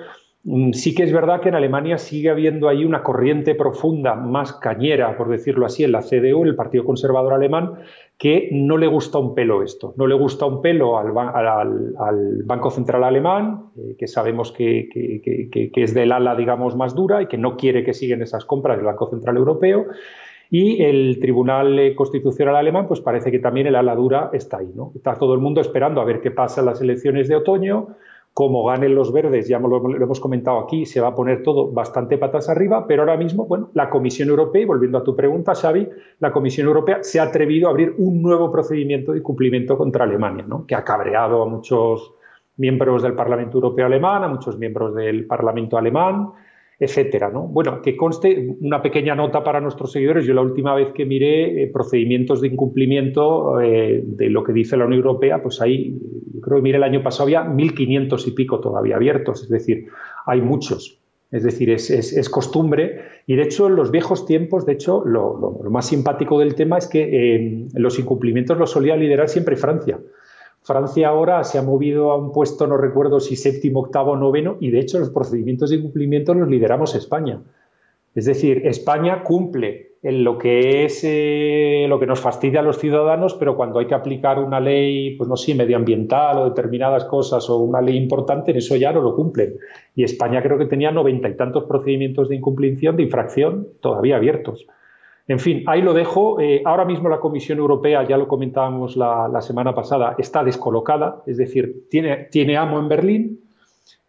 [0.49, 4.53] Mm, sí que es verdad que en Alemania sigue habiendo ahí una corriente profunda, más
[4.53, 7.73] cañera, por decirlo así, en la CDU, el Partido Conservador Alemán,
[8.17, 9.93] que no le gusta un pelo esto.
[9.97, 14.89] No le gusta un pelo al, Banco Central Alemán, eh, que sabemos que,
[15.75, 18.87] es del ala, digamos, más dura y que no quiere que sigan esas compras del
[18.87, 19.87] Banco Central Europeo.
[20.51, 24.71] Y el Tribunal Constitucional Alemán, pues parece que también el ala dura está ahí.
[24.75, 24.93] ¿no?
[24.95, 27.89] Está todo el mundo esperando a ver qué pasa en las elecciones de otoño
[28.37, 32.19] como ganen los verdes, ya lo, hemos comentado aquí, se va a poner todo bastante
[32.19, 35.89] patas arriba, pero ahora mismo, bueno, la Comisión Europea, y volviendo a tu pregunta, Xavi,
[36.19, 40.45] la Comisión Europea se ha atrevido a abrir un nuevo procedimiento de cumplimiento contra Alemania,
[40.47, 40.67] ¿no?
[40.67, 42.13] que ha cabreado a muchos
[42.59, 46.33] miembros del Parlamento Europeo alemán, a muchos miembros del Parlamento alemán,
[46.79, 47.31] etcétera.
[47.31, 47.43] ¿no?
[47.43, 50.27] Bueno, que conste una pequeña nota para nuestros seguidores.
[50.27, 54.77] Yo la última vez que miré eh, procedimientos de incumplimiento eh, de lo que dice
[54.77, 55.99] la Unión Europea, pues ahí,
[56.35, 59.87] yo creo que miré el año pasado había 1.500 y pico todavía abiertos, es decir,
[60.27, 61.01] hay muchos.
[61.31, 63.01] Es decir, es, costumbre.
[63.27, 66.87] Y de hecho, en los viejos tiempos, de hecho, lo, más simpático del tema es
[66.87, 69.99] que eh, los incumplimientos los solía liderar siempre Francia.
[70.67, 74.73] Francia ahora se ha movido a un puesto, no recuerdo si séptimo, octavo, noveno, y
[74.73, 77.41] de hecho los procedimientos de incumplimiento los lideramos España.
[78.17, 82.79] Es decir, España cumple en lo que es eh, lo que nos fastidia a los
[82.79, 87.49] ciudadanos, pero cuando hay que aplicar una ley, pues no sé, medioambiental o determinadas cosas
[87.49, 89.55] o una ley importante, en eso ya no lo cumplen.
[89.95, 94.67] Y España creo que tenía noventa y tantos procedimientos de incumplimiento, de infracción, todavía abiertos.
[95.29, 96.41] En fin, ahí lo dejo.
[96.41, 101.37] Eh, ahora mismo la Comisión Europea, ya lo comentábamos la, semana pasada, está descolocada, es
[101.37, 103.41] decir, tiene, tiene amo en Berlín,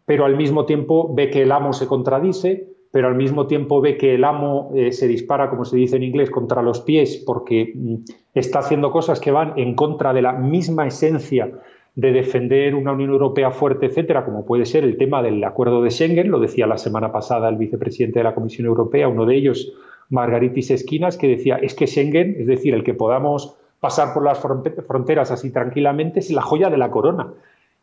[0.06, 3.98] pero al mismo tiempo ve que el amo se contradice, pero al mismo tiempo ve
[3.98, 7.74] que el amo eh, se dispara, como se dice en inglés, contra los pies porque
[7.76, 7.96] mm,
[8.34, 11.52] está haciendo cosas que van en contra de la misma esencia
[11.96, 15.90] de defender una Unión Europea fuerte, etcétera, como puede ser el tema del acuerdo de
[15.90, 19.74] Schengen, lo decía la semana pasada el vicepresidente de la Comisión Europea, uno de ellos
[20.10, 24.40] Margaritis Esquinas, que decía, es que Schengen, es decir, el que podamos pasar por las
[24.40, 27.34] fronteras así tranquilamente, es la joya de la corona.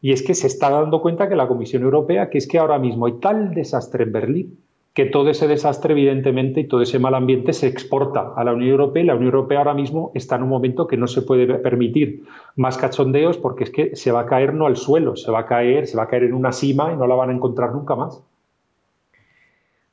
[0.00, 2.78] Y es que se está dando cuenta que la Comisión Europea, que es que ahora
[2.78, 4.58] mismo hay tal desastre en Berlín,
[4.94, 8.70] que todo ese desastre, evidentemente, y todo ese mal ambiente se exporta a la Unión
[8.70, 11.52] Europea y la Unión Europea ahora mismo está en un momento que no se puede
[11.58, 12.22] permitir
[12.54, 15.46] más cachondeos porque es que se va a caer no al suelo, se va a
[15.46, 17.96] caer, se va a caer en una cima y no la van a encontrar nunca
[17.96, 18.22] más.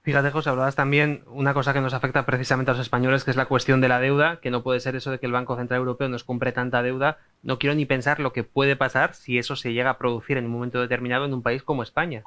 [0.03, 3.37] Fíjate, José, hablabas también una cosa que nos afecta precisamente a los españoles, que es
[3.37, 5.77] la cuestión de la deuda, que no puede ser eso de que el Banco Central
[5.79, 7.19] Europeo nos compre tanta deuda.
[7.43, 10.45] No quiero ni pensar lo que puede pasar si eso se llega a producir en
[10.45, 12.23] un momento determinado en un país como España.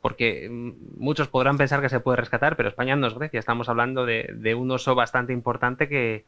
[0.00, 3.40] Porque mm, muchos podrán pensar que se puede rescatar, pero España no es Grecia.
[3.40, 6.26] Estamos hablando de, un oso bastante importante que,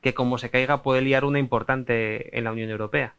[0.00, 3.14] que, como se caiga, puede liar una importante en la Unión Europea.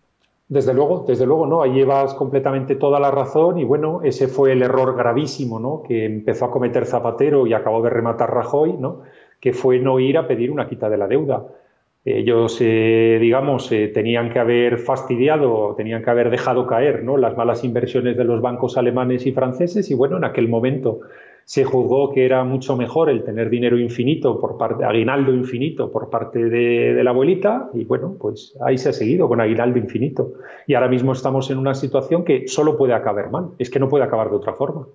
[0.52, 1.62] Desde luego, desde luego, ¿no?
[1.62, 5.82] Ahí llevas completamente toda la razón y bueno, ese fue el error gravísimo, ¿no?
[5.82, 9.04] Que empezó a cometer Zapatero y acabó de rematar Rajoy, ¿no?
[9.40, 11.46] Que fue no ir a pedir una quita de la deuda.
[12.04, 17.16] Ellos, eh, digamos, eh, tenían que haber fastidiado, tenían que haber dejado caer, ¿no?
[17.16, 21.00] Las malas inversiones de los bancos alemanes y franceses y bueno, en aquel momento
[21.46, 26.10] se juzgó que era mucho mejor el tener dinero infinito por parte, aguinaldo infinito por
[26.10, 30.34] parte de, la abuelita y bueno, pues ahí se ha seguido con aguinaldo infinito.
[30.68, 33.90] Y ahora mismo estamos en una situación que solo puede acabar mal, es que no
[33.90, 34.88] puede acabar de otra forma.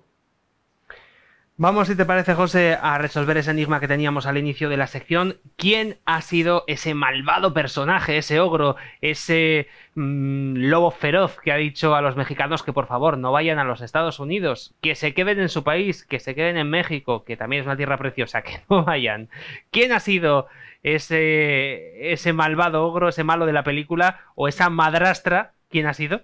[1.59, 4.87] Vamos, si te parece, José, a resolver ese enigma que teníamos al inicio de la
[4.87, 5.39] sección.
[5.57, 11.95] ¿Quién ha sido ese malvado personaje, ese ogro, ese mm, lobo feroz que ha dicho
[11.95, 15.41] a los mexicanos que por favor no vayan a los Estados Unidos, que se queden
[15.41, 18.61] en su país, que se queden en México, que también es una tierra preciosa, que
[18.69, 19.31] no vayan?
[19.71, 20.49] ¿Quién ha sido
[20.83, 25.53] ese, ese malvado ogro, ese malo de la película o esa madrastra?
[25.71, 26.21] ¿Quién ha sido?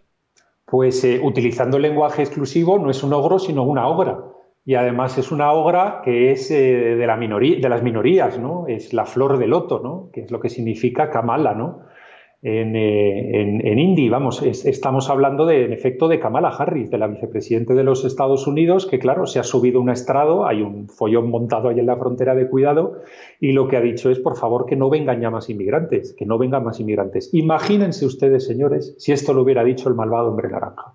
[0.66, 4.18] Pues eh, utilizando el lenguaje exclusivo, no es un ogro, sino una obra
[4.64, 8.66] y además es una obra que es eh, de, la minoría, de las minorías, ¿no?
[8.68, 10.10] Es la flor de loto, ¿no?
[10.12, 11.80] Que es lo que significa Kamala, ¿no?
[12.42, 14.08] en, en, Indy.
[14.08, 18.46] Vamos, estamos hablando de, en efecto de Kamala Harris, de la vicepresidente de los Estados
[18.48, 21.96] Unidos, que claro, se ha subido un estrado, hay un follón montado ahí en la
[21.96, 23.00] frontera de cuidado,
[23.40, 26.26] y lo que ha dicho es, por favor, que no vengan ya más inmigrantes, que
[26.26, 27.32] no vengan más inmigrantes.
[27.32, 30.94] Imagínense ustedes, señores, si esto lo hubiera dicho el malvado hombre naranja.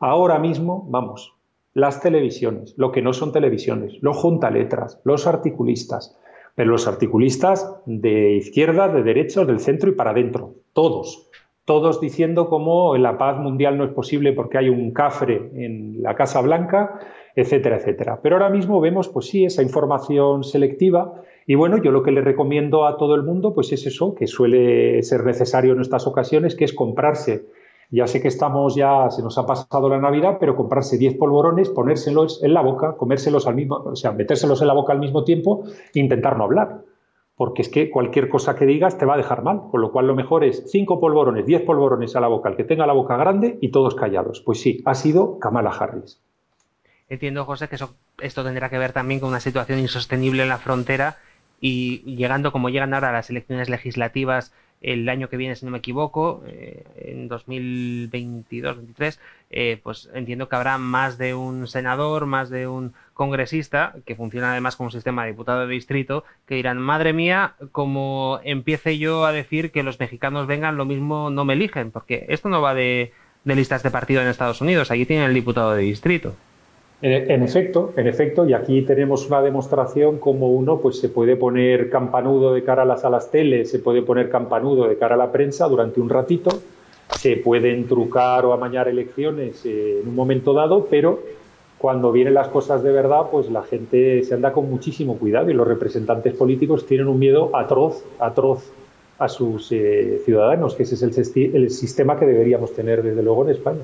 [0.00, 1.34] Ahora mismo, vamos,
[1.80, 6.16] las televisiones, lo que no son televisiones, los juntaletras, los articulistas,
[6.54, 11.30] pero los articulistas de izquierda, de derecha, del centro y para adentro, todos,
[11.64, 16.14] todos diciendo cómo la paz mundial no es posible porque hay un cafre en la
[16.14, 17.00] Casa Blanca,
[17.34, 18.20] etcétera, etcétera.
[18.22, 21.14] Pero ahora mismo vemos, pues sí, esa información selectiva
[21.46, 24.26] y bueno, yo lo que le recomiendo a todo el mundo, pues es eso, que
[24.26, 27.46] suele ser necesario en estas ocasiones, que es comprarse
[27.90, 31.68] ya sé que estamos ya, se nos ha pasado la Navidad, pero comprarse 10 polvorones,
[31.68, 35.24] ponérselos en la boca, comérselos al mismo, o sea, metérselos en la boca al mismo
[35.24, 36.82] tiempo e intentar no hablar.
[37.34, 39.62] Porque es que cualquier cosa que digas te va a dejar mal.
[39.70, 42.64] Con lo cual lo mejor es 5 polvorones, 10 polvorones a la boca, el que
[42.64, 44.42] tenga la boca grande y todos callados.
[44.42, 46.20] Pues sí, ha sido Kamala Harris.
[47.08, 50.58] Entiendo, José, que eso, esto tendrá que ver también con una situación insostenible en la
[50.58, 51.16] frontera
[51.60, 55.78] y llegando como llegan ahora las elecciones legislativas el año que viene, si no me
[55.78, 59.18] equivoco, eh, en 2022-2023,
[59.50, 64.52] eh, pues entiendo que habrá más de un senador, más de un congresista, que funciona
[64.52, 69.26] además como un sistema de diputado de distrito, que dirán, madre mía, como empiece yo
[69.26, 72.74] a decir que los mexicanos vengan, lo mismo no me eligen, porque esto no va
[72.74, 73.12] de,
[73.44, 76.34] de listas de partido en Estados Unidos, allí tienen el diputado de distrito.
[77.02, 81.88] En, efecto, en efecto, y aquí tenemos una demostración como uno pues se puede poner
[81.88, 85.32] campanudo de cara a las, alas teles, se puede poner campanudo de cara a la
[85.32, 86.50] prensa durante un ratito,
[87.08, 91.20] se pueden trucar o amañar elecciones eh, en un momento dado, pero
[91.78, 95.54] cuando vienen las cosas de verdad, pues la gente se anda con muchísimo cuidado y
[95.54, 98.70] los representantes políticos tienen un miedo atroz, atroz
[99.18, 101.02] a sus eh, ciudadanos, que ese es
[101.34, 103.82] el sistema que deberíamos tener desde luego en España.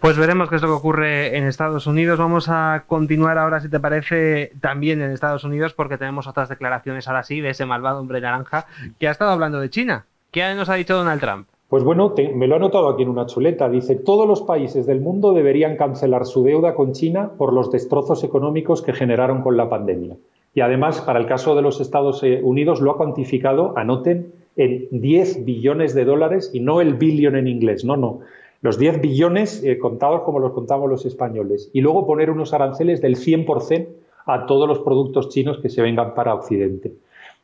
[0.00, 2.18] Pues veremos qué es lo que ocurre en Estados Unidos.
[2.18, 7.08] Vamos a continuar ahora, si te parece, también en Estados Unidos, porque tenemos otras declaraciones
[7.08, 8.66] ahora sí de ese malvado hombre naranja
[9.00, 10.06] que ha estado hablando de China.
[10.30, 11.48] ¿Qué nos ha dicho Donald Trump?
[11.68, 13.68] Pues bueno, me lo ha anotado aquí en una chuleta.
[13.70, 18.22] Dice, todos los países del mundo deberían cancelar su deuda con China por los destrozos
[18.22, 20.16] económicos que generaron con la pandemia.
[20.54, 25.44] Y además, para el caso de los Estados Unidos, lo ha cuantificado, anoten, en 10
[25.44, 28.20] billones de dólares y no el billón en inglés, no, no,
[28.62, 33.00] los 10 billones eh, contados como los contamos los españoles, y luego poner unos aranceles
[33.00, 33.88] del 100%
[34.26, 36.94] a todos los productos chinos que se vengan para Occidente.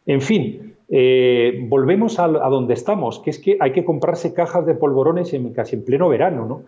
[0.07, 4.75] En fin, eh, volvemos a, donde estamos, que es que hay que comprarse cajas de
[4.75, 6.47] polvorones en, casi en pleno verano.
[6.47, 6.63] ¿no?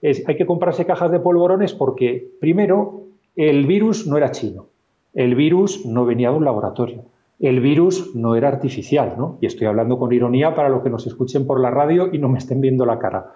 [0.00, 3.02] hay que comprarse cajas de polvorones porque, primero,
[3.36, 4.66] el virus no era chino,
[5.14, 7.04] el virus no venía de un laboratorio,
[7.40, 9.38] el virus no era artificial, ¿no?
[9.40, 12.28] y estoy hablando con ironía para los que nos escuchen por la radio y no
[12.28, 13.32] me estén viendo la cara.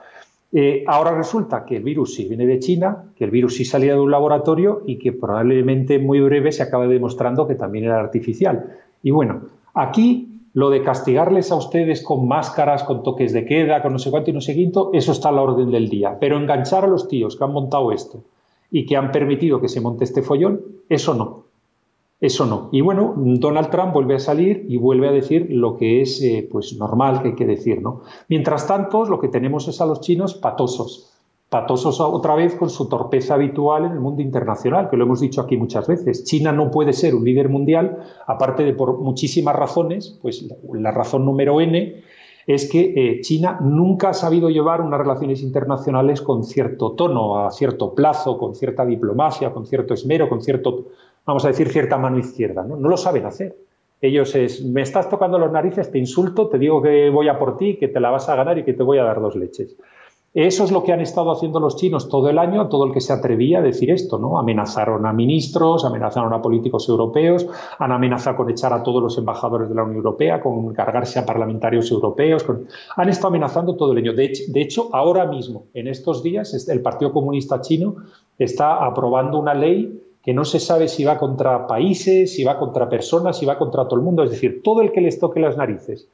[0.54, 3.94] Eh, ahora resulta que el virus sí viene de China, que el virus sí salía
[3.94, 8.76] de un laboratorio y que probablemente muy breve se acabe demostrando que también era artificial.
[9.02, 9.42] Y bueno,
[9.72, 14.10] aquí lo de castigarles a ustedes con máscaras, con toques de queda, con no sé
[14.10, 16.18] cuánto y no sé quinto, eso está a la orden del día.
[16.20, 18.22] Pero enganchar a los tíos que han montado esto
[18.70, 21.44] y que han permitido que se monte este follón, eso no.
[22.22, 22.68] Eso no.
[22.70, 26.48] Y bueno, Donald Trump vuelve a salir y vuelve a decir lo que es eh,
[26.48, 28.02] pues normal que hay que decir, ¿no?
[28.28, 31.10] Mientras tanto, lo que tenemos es a los chinos patosos,
[31.48, 35.40] patosos otra vez con su torpeza habitual en el mundo internacional, que lo hemos dicho
[35.40, 36.22] aquí muchas veces.
[36.22, 41.24] China no puede ser un líder mundial, aparte de por muchísimas razones, pues la razón
[41.24, 42.04] número N
[42.46, 47.50] es que eh, China nunca ha sabido llevar unas relaciones internacionales con cierto tono, a
[47.50, 50.86] cierto plazo, con cierta diplomacia, con cierto esmero, con cierto
[51.26, 52.62] vamos a decir, cierta mano izquierda.
[52.62, 52.76] ¿no?
[52.76, 53.56] no lo saben hacer.
[54.00, 57.56] Ellos es, me estás tocando los narices, te insulto, te digo que voy a por
[57.56, 59.76] ti, que te la vas a ganar y que te voy a dar dos leches.
[60.34, 63.02] Eso es lo que han estado haciendo los chinos todo el año, todo el que
[63.02, 64.38] se atrevía a decir esto, ¿no?
[64.38, 67.46] Amenazaron a ministros, amenazaron a políticos europeos,
[67.78, 71.26] han amenazado con echar a todos los embajadores de la Unión Europea, con cargarse a
[71.26, 72.46] parlamentarios europeos,
[72.96, 74.14] han estado amenazando todo el año.
[74.14, 77.96] De hecho, ahora mismo, en estos días, el Partido Comunista Chino
[78.38, 82.88] está aprobando una ley que no se sabe si va contra países, si va contra
[82.88, 84.22] personas, si va contra todo el mundo.
[84.22, 86.08] Es decir, todo el que les toque las narices,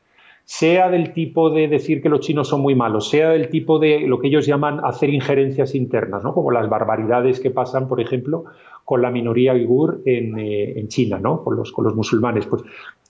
[0.45, 4.01] sea del tipo de decir que los chinos son muy malos, sea del tipo de
[4.01, 6.33] lo que ellos llaman hacer injerencias internas, ¿no?
[6.33, 8.45] como las barbaridades que pasan, por ejemplo,
[8.87, 11.45] con la minoría uigur en, eh, China, ¿no?
[11.45, 12.47] con, los, con los musulmanes.
[12.47, 12.63] Pues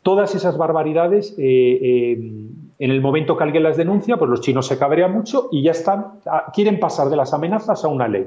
[0.03, 2.13] todas esas barbaridades, eh, eh,
[2.81, 5.71] en el momento que alguien las denuncia, pues los chinos se cabrean mucho y ya
[5.71, 6.15] están,
[6.53, 8.27] quieren pasar de las amenazas a una ley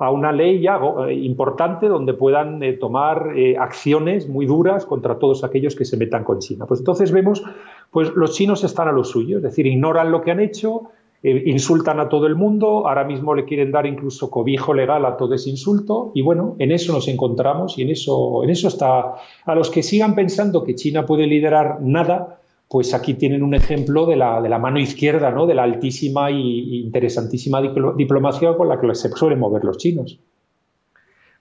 [0.00, 5.44] a una ley eh, importante donde puedan eh, tomar eh, acciones muy duras contra todos
[5.44, 6.64] aquellos que se metan con China.
[6.66, 7.44] Pues entonces vemos
[7.90, 10.90] Pues los chinos están a lo suyo, es decir, ignoran lo que han hecho,
[11.22, 15.34] insultan a todo el mundo, ahora mismo le quieren dar incluso cobijo legal a todo
[15.34, 19.16] ese insulto y bueno, en eso nos encontramos y en eso, en eso está.
[19.44, 22.39] A los que sigan pensando que China puede liderar nada,
[22.70, 25.48] pues aquí tienen un ejemplo de la, de la mano izquierda, ¿no?
[25.48, 27.60] de la altísima e interesantísima
[27.96, 30.20] diplomacia con la que se suelen mover los chinos.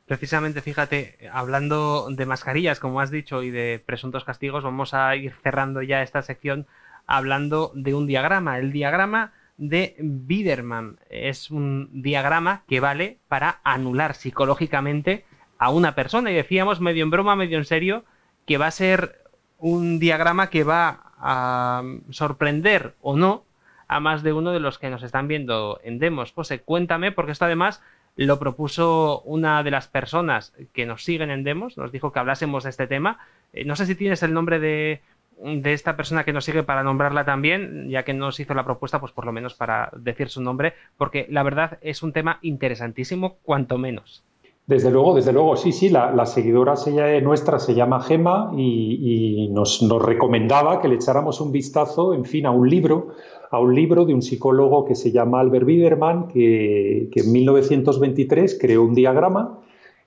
[0.07, 5.31] Precisamente, fíjate, hablando de mascarillas, como has dicho, y de presuntos castigos, vamos a ir
[5.43, 6.65] cerrando ya esta sección
[7.05, 8.57] hablando de un diagrama.
[8.57, 15.25] El diagrama de Biederman es un diagrama que vale para anular psicológicamente
[15.59, 16.31] a una persona.
[16.31, 18.03] Y decíamos, medio en broma, medio en serio,
[18.47, 19.21] que va a ser
[19.59, 23.43] un diagrama que va a sorprender o no
[23.87, 26.31] a más de uno de los que nos están viendo en Demos.
[26.31, 27.81] José, cuéntame, porque esto además
[28.15, 32.63] lo propuso una de las personas que nos siguen en Demos, nos dijo que hablásemos
[32.63, 33.17] de este tema.
[33.53, 35.01] Eh, no sé si tienes el nombre de,
[35.41, 38.99] de esta persona que nos sigue para nombrarla también, ya que nos hizo la propuesta,
[38.99, 43.37] pues por lo menos para decir su nombre, porque la verdad es un tema interesantísimo,
[43.43, 44.23] cuanto menos.
[44.69, 46.75] Desde luego, desde luego, sí, sí, la, seguidora
[47.23, 52.51] nuestra se llama Gema y, nos, recomendaba que le echáramos un vistazo, en fin, a
[52.51, 53.07] un libro,
[53.49, 58.83] a un libro de un psicólogo que se llama Albert Biederman, que, en 1923 creó
[58.83, 59.57] un diagrama,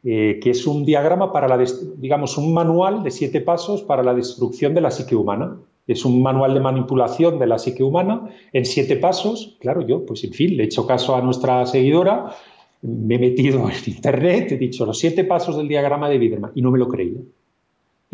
[0.05, 1.65] eh, que es un diagrama para la,
[1.97, 5.57] digamos, un manual de siete pasos para la destrucción de la psique humana.
[5.89, 9.57] Es un manual de manipulación de la psique humana en siete pasos.
[9.59, 12.37] Claro, yo, pues en fin, le he hecho caso a nuestra seguidora
[12.83, 16.63] me he metido en internet, he dicho los siete pasos del diagrama de Biederman y
[16.63, 17.21] no me lo creía.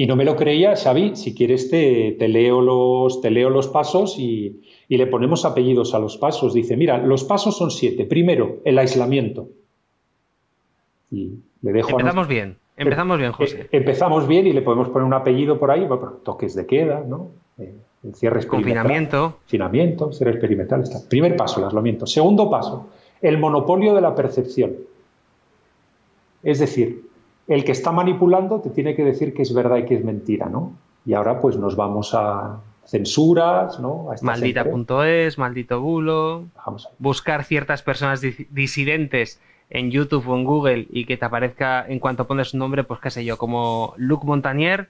[0.01, 4.16] Y no me lo creía, Xavi, si quieres te, leo, los, te leo los pasos
[4.16, 6.55] y, le ponemos apellidos a los pasos.
[6.55, 8.05] Dice, mira, los pasos son siete.
[8.05, 9.49] Primero, el aislamiento.
[11.11, 13.62] Y le dejo Empezamos bien, empezamos bien, José.
[13.62, 15.85] Eh, empezamos bien y le podemos poner un apellido por ahí,
[16.23, 17.31] toques de queda, ¿no?
[17.59, 17.74] Eh,
[18.05, 18.85] el cierre experimental.
[18.85, 19.36] Confinamiento.
[19.39, 20.82] Confinamiento, cierre experimental.
[20.85, 21.09] Está.
[21.09, 22.07] Primer paso, el aislamiento.
[22.07, 22.86] Segundo paso,
[23.20, 24.77] el monopolio de la percepción.
[26.43, 27.09] Es decir,
[27.49, 30.49] el que está manipulando te tiene que decir que es verdad y que es mentira,
[30.49, 30.73] ¿no?
[31.05, 34.07] Y ahora pues nos vamos a censuras, ¿no?
[34.23, 36.45] Maldita.es, maldito bulo,
[36.99, 39.40] buscar ciertas personas disidentes
[39.70, 43.01] en YouTube o en Google y que te aparezca en cuanto pones un nombre, pues
[43.01, 44.89] qué sé yo, como Luc Montagnier,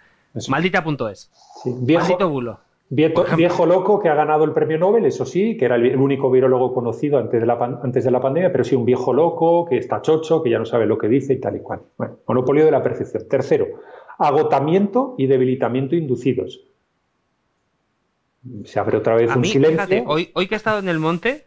[0.49, 1.31] maldita.es.
[1.65, 2.61] Maldito bulo.
[2.91, 6.73] Viejo, loco que ha ganado el premio Nobel, eso sí, que era el único virólogo
[6.73, 10.01] conocido antes de, la, antes de la pandemia, pero sí un viejo loco que está
[10.01, 11.81] chocho, que ya no sabe lo que dice y tal y cual.
[11.99, 13.29] Bueno, monopolio de la percepción.
[13.29, 13.67] Tercero,
[14.19, 16.63] agotamiento y debilitamiento inducidos.
[18.65, 20.05] Se abre otra vez un silencio.
[20.07, 21.45] hoy, hoy que he estado en el monte,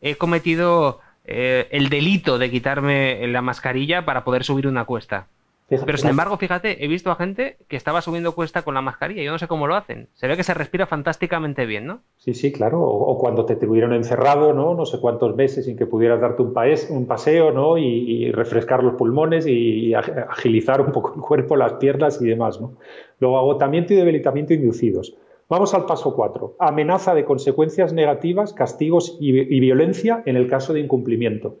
[0.00, 5.26] he cometido eh, el delito de quitarme la mascarilla para poder subir una cuesta.
[5.70, 9.22] Pero sin embargo, fíjate, he visto a gente que estaba subiendo cuesta con la mascarilla.
[9.22, 10.08] Yo no sé cómo lo hacen.
[10.14, 12.00] Se ve que se respira fantásticamente bien, ¿no?
[12.16, 12.82] Sí, sí, claro.
[12.82, 14.74] O, cuando te tuvieron encerrado, ¿no?
[14.74, 16.52] No sé cuántos meses sin que pudieras darte un,
[16.90, 17.78] un paseo, ¿no?
[17.78, 22.76] Y, refrescar los pulmones y agilizar un poco el cuerpo, las piernas y demás, ¿no?
[23.20, 25.14] Luego, agotamiento y debilitamiento inducidos.
[25.48, 26.56] Vamos al paso 4.
[26.58, 31.58] Amenaza de consecuencias negativas, castigos y violencia en el caso de incumplimiento.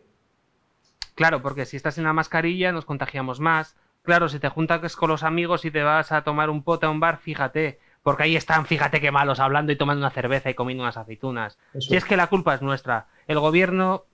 [1.14, 5.10] Claro, porque si estás en la mascarilla nos contagiamos más Claro, si te juntas con
[5.10, 8.36] los amigos y te vas a tomar un pote a un bar, fíjate, porque ahí
[8.36, 11.58] están, fíjate qué malos, hablando y tomando una cerveza y comiendo unas aceitunas.
[11.78, 14.04] Si es que la culpa es nuestra, el gobierno,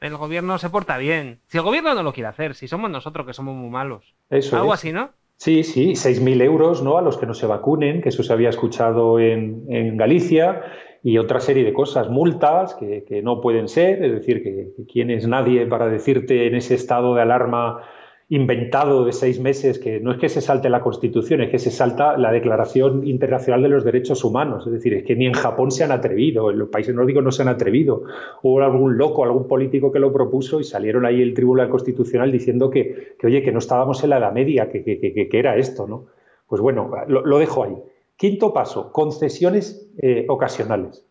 [0.00, 1.40] el gobierno se porta bien.
[1.46, 4.14] Si el gobierno no lo quiere hacer, si somos nosotros que somos muy malos.
[4.52, 5.10] Algo así, ¿no?
[5.36, 6.98] Sí, sí, 6.000 euros ¿no?
[6.98, 10.62] a los que no se vacunen, que eso se había escuchado en, Galicia,
[11.04, 15.12] y otra serie de cosas, multas que, no pueden ser, es decir, que, que quién
[15.12, 17.84] es nadie para decirte en ese estado de alarma
[18.30, 21.70] inventado de seis meses, que no es que se salte la Constitución, es que se
[21.70, 24.66] salta la Declaración Internacional de los Derechos Humanos.
[24.66, 27.32] Es decir, es que ni en Japón se han atrevido, en los países nórdicos no
[27.32, 28.02] se han atrevido.
[28.42, 32.70] Hubo algún loco, algún político que lo propuso y salieron ahí el Tribunal Constitucional diciendo
[32.70, 36.06] que, oye, que no estábamos en la Edad Media, que, que, era esto, ¿no?
[36.46, 37.76] Pues bueno, lo, dejo ahí.
[38.16, 41.02] Quinto paso, concesiones eh, ocasionales.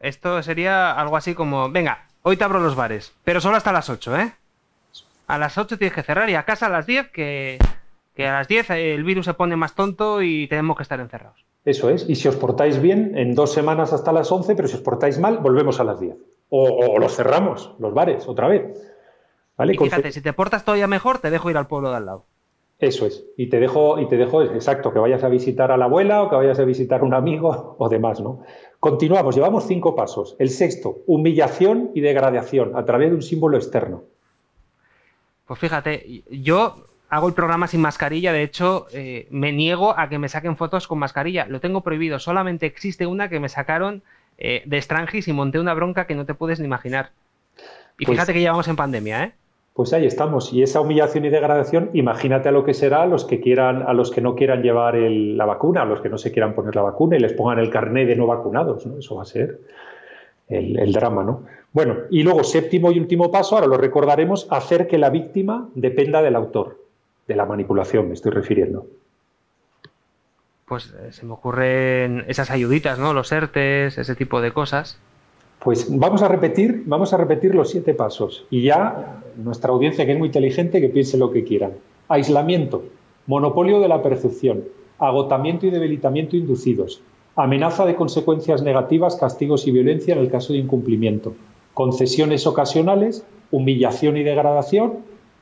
[0.00, 3.90] Esto sería algo así como, venga, hoy te abro los bares, pero solo hasta las
[3.90, 4.32] 8, ¿eh?
[5.28, 7.58] A las 8 tienes que cerrar y a casa a las 10, que,
[8.18, 11.44] a las 10 el virus se pone más tonto y tenemos que estar encerrados.
[11.64, 14.76] Eso es, y si os portáis bien, en dos semanas hasta las 11, pero si
[14.76, 16.16] os portáis mal, volvemos a las 10.
[16.48, 18.64] O, los cerramos, los bares, otra vez.
[19.58, 19.74] ¿Vale?
[19.74, 22.24] Y fíjate, si te portas todavía mejor, te dejo ir al pueblo de al lado.
[22.78, 23.26] Eso es.
[23.36, 26.30] Y te dejo, y te dejo, exacto, que vayas a visitar a la abuela o
[26.30, 28.40] que vayas a visitar a un amigo o demás, ¿no?
[28.80, 30.36] Continuamos, llevamos cinco pasos.
[30.38, 34.04] El sexto, humillación y degradación a través de un símbolo externo.
[35.48, 36.76] Pues fíjate, yo
[37.08, 40.86] hago el programa sin mascarilla, de hecho, eh, me niego a que me saquen fotos
[40.86, 41.46] con mascarilla.
[41.46, 42.18] Lo tengo prohibido.
[42.18, 44.02] Solamente existe una que me sacaron
[44.36, 47.10] eh, de Strangis y monté una bronca que no te puedes ni imaginar.
[47.98, 49.32] Y pues fíjate que llevamos en pandemia, ¿eh?
[49.72, 50.52] Pues ahí estamos.
[50.52, 53.92] Y esa humillación y degradación, imagínate a lo que será a los que quieran, a
[53.92, 56.82] los que no quieran llevar la vacuna, a los que no se quieran poner la
[56.82, 58.98] vacuna y les pongan el carné de no vacunados, ¿no?
[58.98, 59.60] Eso va a ser
[60.48, 61.44] el, drama, ¿no?
[61.78, 66.22] Bueno, y luego séptimo y último paso, ahora lo recordaremos, hacer que la víctima dependa
[66.22, 66.76] del autor,
[67.28, 68.88] de la manipulación, me estoy refiriendo.
[70.66, 73.12] Pues eh, se me ocurren esas ayuditas, ¿no?
[73.12, 74.98] Los ERTES, ese tipo de cosas.
[75.60, 80.14] Pues vamos a repetir, vamos a repetir los siete pasos y ya nuestra audiencia que
[80.14, 81.74] es muy inteligente que piense lo que quieran.
[82.08, 82.86] Aislamiento,
[83.28, 84.64] monopolio de la percepción,
[84.98, 87.02] agotamiento y debilitamiento inducidos,
[87.36, 91.36] amenaza de consecuencias negativas, castigos y violencia en el caso de incumplimiento,
[91.78, 94.94] concesiones ocasionales, humillación y degradación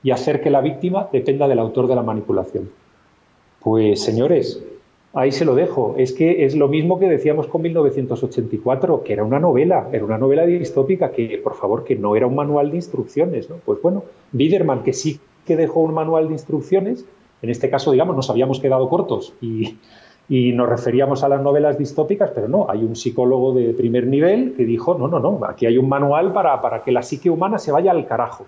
[0.03, 2.69] y hacer que la víctima dependa del autor de la manipulación.
[3.61, 4.63] Pues señores,
[5.15, 5.95] ahí se lo dejo.
[5.97, 10.19] Es que es lo mismo que decíamos con 1984, que era una novela, era una
[10.19, 13.49] novela distópica que, por favor, que no era un manual de instrucciones.
[13.49, 13.57] ¿no?
[13.65, 17.07] Pues bueno, Biederman, que sí que dejó un manual de instrucciones,
[17.41, 19.79] en este caso, digamos, nos habíamos quedado cortos y,
[20.29, 24.55] y nos referíamos a las novelas distópicas, pero no, hay un psicólogo de primer nivel
[24.57, 27.59] que dijo, no, no, no, aquí hay un manual para, para que la psique humana
[27.59, 28.47] se vaya al carajo.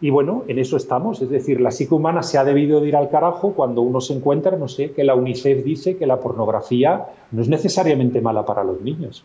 [0.00, 2.96] Y bueno, en eso estamos, es decir, la psique humana se ha debido de ir
[2.96, 7.06] al carajo cuando uno se encuentra, no sé, que la UNICEF dice que la pornografía
[7.30, 9.24] no es necesariamente mala para los niños.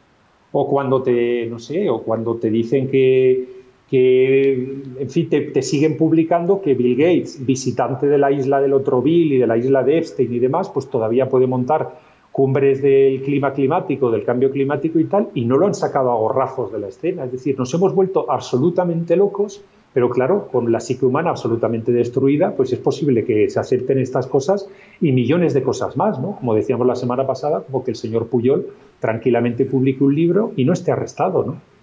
[0.51, 3.56] O cuando te, no sé, o cuando te dicen que,
[3.89, 4.53] que,
[4.99, 9.33] en fin, te, siguen publicando que Bill Gates, visitante de la isla del otro Bill
[9.33, 11.99] y de la isla de Epstein y demás, pues todavía puede montar
[12.31, 16.15] cumbres del clima climático, del cambio climático y tal, y no lo han sacado a
[16.15, 17.23] gorrazos de la escena.
[17.25, 22.53] Es decir, nos hemos vuelto absolutamente locos, pero claro, con la psique humana absolutamente destruida,
[22.55, 24.69] pues es posible que se acepten estas cosas
[25.01, 26.35] y millones de cosas más, ¿no?
[26.35, 28.67] Como decíamos la semana pasada, como que el señor Puyol
[28.99, 31.76] tranquilamente publique un libro y no esté arrestado, ¿no?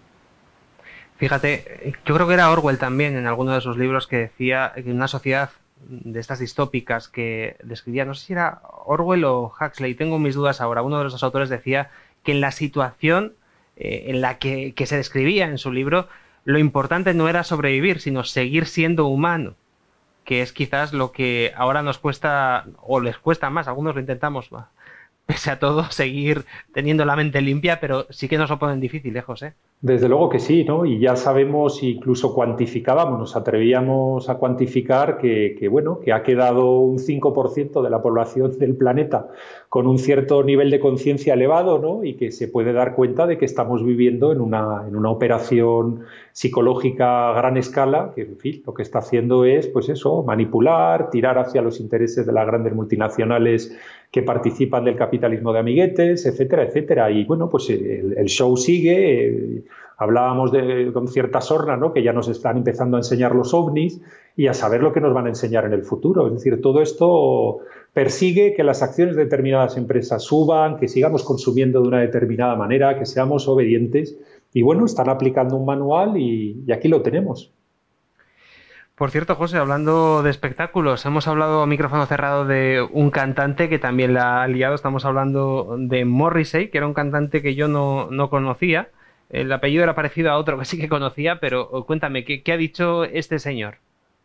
[1.16, 4.90] Fíjate, yo creo que era Orwell también en alguno de sus libros que decía que
[4.90, 5.50] una sociedad
[5.86, 10.60] de estas distópicas que describía, no sé si era Orwell o Huxley, tengo mis dudas
[10.60, 11.90] ahora, uno de los autores decía
[12.22, 13.34] que en la situación
[13.76, 16.08] eh, en la que, que, se describía en su libro,
[16.44, 19.54] lo importante no era sobrevivir, sino seguir siendo humano,
[20.24, 24.48] que es quizás lo que ahora nos cuesta, o les cuesta más, algunos lo intentamos,
[25.26, 29.16] pese a todo, seguir teniendo la mente limpia, pero sí que nos lo ponen difícil,
[29.16, 29.22] ¿eh?
[29.80, 30.86] Desde luego que sí, ¿no?
[30.86, 36.98] Y ya sabemos, incluso cuantificábamos, nos atrevíamos a cuantificar que, bueno, que ha quedado un
[36.98, 39.28] 5% de la población del planeta
[39.68, 42.02] con un cierto nivel de conciencia elevado, ¿no?
[42.02, 46.04] Y que se puede dar cuenta de que estamos viviendo en una, en una operación
[46.32, 51.10] psicológica a gran escala, que en fin, lo que está haciendo es, pues eso, manipular,
[51.10, 53.76] tirar hacia los intereses de las grandes multinacionales
[54.14, 57.10] que participan del capitalismo de amiguetes, etcétera, etcétera.
[57.10, 59.26] Y bueno, pues el, el show sigue.
[59.26, 59.64] Eh,
[59.96, 61.92] Hablábamos de, con cierta sorna, ¿no?
[61.92, 64.00] que ya nos están empezando a enseñar los ovnis
[64.36, 66.26] y a saber lo que nos van a enseñar en el futuro.
[66.26, 67.58] Es decir, todo esto
[67.92, 72.98] persigue que las acciones de determinadas empresas suban, que sigamos consumiendo de una determinada manera,
[72.98, 74.18] que seamos obedientes.
[74.52, 77.52] Y bueno, están aplicando un manual y, aquí lo tenemos.
[78.96, 83.80] Por cierto, José, hablando de espectáculos, hemos hablado a micrófono cerrado de un cantante que
[83.80, 84.76] también la ha liado.
[84.76, 88.90] Estamos hablando de Morrissey, que era un cantante que yo no, no conocía.
[89.30, 93.02] El apellido era parecido a otro que sí que conocía, pero cuéntame, ¿qué, ha dicho
[93.02, 93.78] este señor?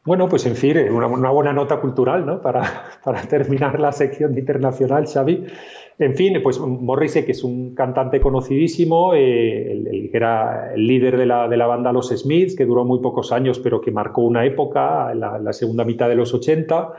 [0.05, 2.39] Bueno, pues en fin, eh, una, buena nota cultural, ¿no?
[2.43, 2.91] Para,
[3.27, 5.47] terminar la sección internacional, Xavi.
[5.99, 11.25] En fin, pues Morrissey, que es un cantante conocidísimo, eh, que era el líder de
[11.25, 14.45] la, de la, banda Los Smiths, que duró muy pocos años, pero que marcó una
[14.45, 16.93] época, la, la segunda mitad de los 80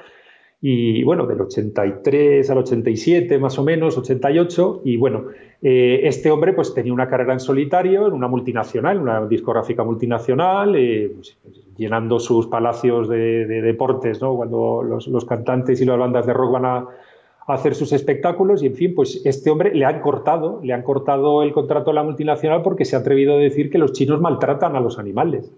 [0.62, 5.28] y bueno, del 83 al 87 más o menos, 88, y bueno,
[5.62, 10.76] eh, este hombre pues tenía una carrera en solitario en una multinacional, una discográfica multinacional,
[10.76, 11.38] eh, pues,
[11.78, 14.36] llenando sus palacios de, deportes, ¿no?
[14.36, 16.86] Cuando los, cantantes y las bandas de rock van a,
[17.52, 21.42] hacer sus espectáculos, y en fin, pues este hombre le han cortado, le han cortado
[21.42, 24.76] el contrato a la multinacional porque se ha atrevido a decir que los chinos maltratan
[24.76, 25.52] a los animales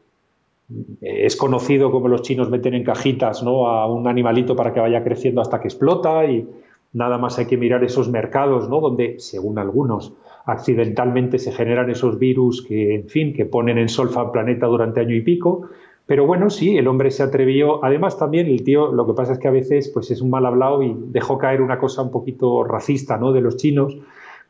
[1.00, 3.68] es conocido como los chinos meten en cajitas ¿no?
[3.68, 6.48] a un animalito para que vaya creciendo hasta que explota y
[6.92, 8.80] nada más hay que mirar esos mercados ¿no?
[8.80, 10.12] donde, según algunos,
[10.44, 15.00] accidentalmente se generan esos virus que, en fin, que ponen en solfa al planeta durante
[15.00, 15.68] año y pico.
[16.06, 17.84] Pero bueno, sí, el hombre se atrevió.
[17.84, 20.44] Además, también el tío, lo que pasa es que a veces pues, es un mal
[20.46, 23.32] hablado y dejó caer una cosa un poquito racista ¿no?
[23.32, 23.96] de los chinos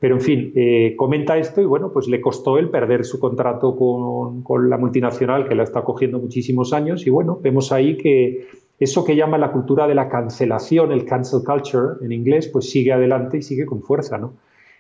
[0.03, 3.77] pero en fin, eh, comenta esto y bueno, pues le costó el perder su contrato
[3.77, 8.49] con, la multinacional que la está cogiendo muchísimos años y bueno, vemos ahí que
[8.81, 12.93] eso que llama la cultura de la cancelación, el cancel culture en inglés, pues sigue
[12.93, 14.33] adelante y sigue con fuerza, ¿no?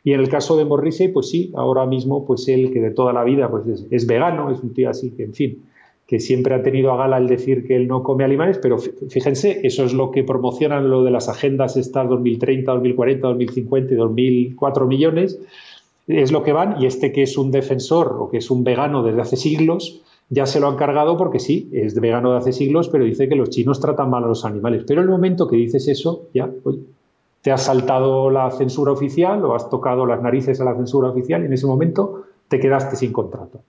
[0.02, 3.12] Y en el caso de Morrissey, pues sí, ahora mismo, pues él que de toda
[3.12, 3.62] la vida pues
[3.92, 5.62] es, vegano, es un tío así que, en fin,
[6.12, 9.60] que siempre ha tenido a gala el decir que él no come animales, pero fíjense,
[9.62, 14.86] eso es lo que promocionan lo de las agendas estas 2030, 2040, 2050 y 2004
[14.86, 15.40] millones,
[16.06, 19.02] es lo que van, y este que es un defensor o que es un vegano
[19.02, 22.90] desde hace siglos, ya se lo han cargado porque sí, es vegano de hace siglos,
[22.90, 24.84] pero dice que los chinos tratan mal a los animales.
[24.86, 26.50] Pero el momento que dices eso, ya,
[27.40, 31.40] te has saltado la censura oficial o has tocado las narices a la censura oficial
[31.42, 33.60] y en ese momento te quedaste sin contrato.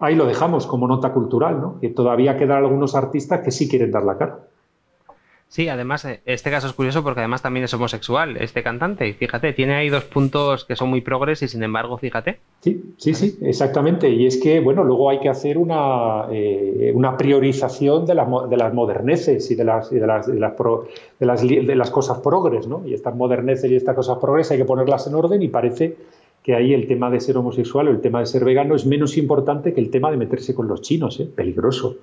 [0.00, 1.78] Ahí lo dejamos como nota cultural, ¿no?
[1.80, 4.38] Que todavía quedan algunos artistas que sí quieren dar la cara.
[5.50, 9.08] Sí, además, eh, este caso es curioso porque además también es homosexual, este cantante.
[9.08, 12.38] Y fíjate, tiene ahí dos puntos que son muy progres y sin embargo, fíjate.
[12.60, 14.08] Sí, sí, sí, exactamente.
[14.08, 18.14] Y es que, bueno, luego hay que hacer una, eh, una priorización de,
[18.48, 22.20] de, las moderneces y de las, de las, de las, de las, de las cosas
[22.20, 22.86] progres, ¿no?
[22.86, 25.96] Y estas moderneces y estas cosas progres hay que ponerlas en orden y parece
[26.42, 29.16] que ahí el tema de ser homosexual o el tema de ser vegano es menos
[29.16, 31.26] importante que el tema de meterse con los chinos, ¿eh?
[31.26, 31.96] Peligroso.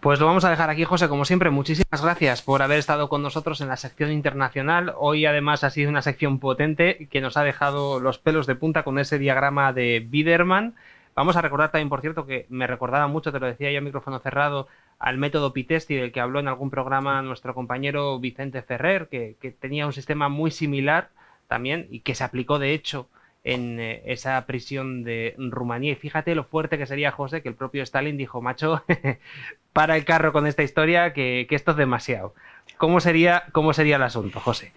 [0.00, 1.08] Pues lo vamos a dejar aquí, José.
[1.08, 4.94] Como siempre, muchísimas gracias por haber estado con nosotros en la sección internacional.
[4.96, 8.82] Hoy, además, ha sido una sección potente que nos ha dejado los pelos de punta
[8.82, 10.74] con ese diagrama de Biderman.
[11.14, 13.82] Vamos a recordar también, por cierto, que me recordaba mucho, te lo decía yo a
[13.82, 14.68] micrófono cerrado,
[14.98, 19.50] al método Pitesti, del que habló en algún programa nuestro compañero Vicente Ferrer, que, que
[19.50, 21.10] tenía un sistema muy similar
[21.50, 23.08] también y que se aplicó, de hecho,
[23.42, 25.92] en eh, esa prisión de Rumanía.
[25.92, 28.82] Y fíjate lo fuerte que sería José, que el propio Stalin dijo, macho,
[29.72, 32.34] para el carro con esta historia, que, esto es demasiado.
[32.78, 34.72] ¿Cómo sería, ¿Cómo sería el asunto, José?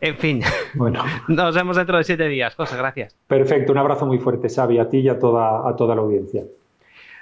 [0.00, 0.42] En fin,
[0.74, 1.02] bueno.
[1.26, 2.54] nos vemos dentro de siete días.
[2.54, 3.16] José, gracias.
[3.26, 6.44] Perfecto, un abrazo muy fuerte, Xavi, a ti y a toda, a toda la audiencia.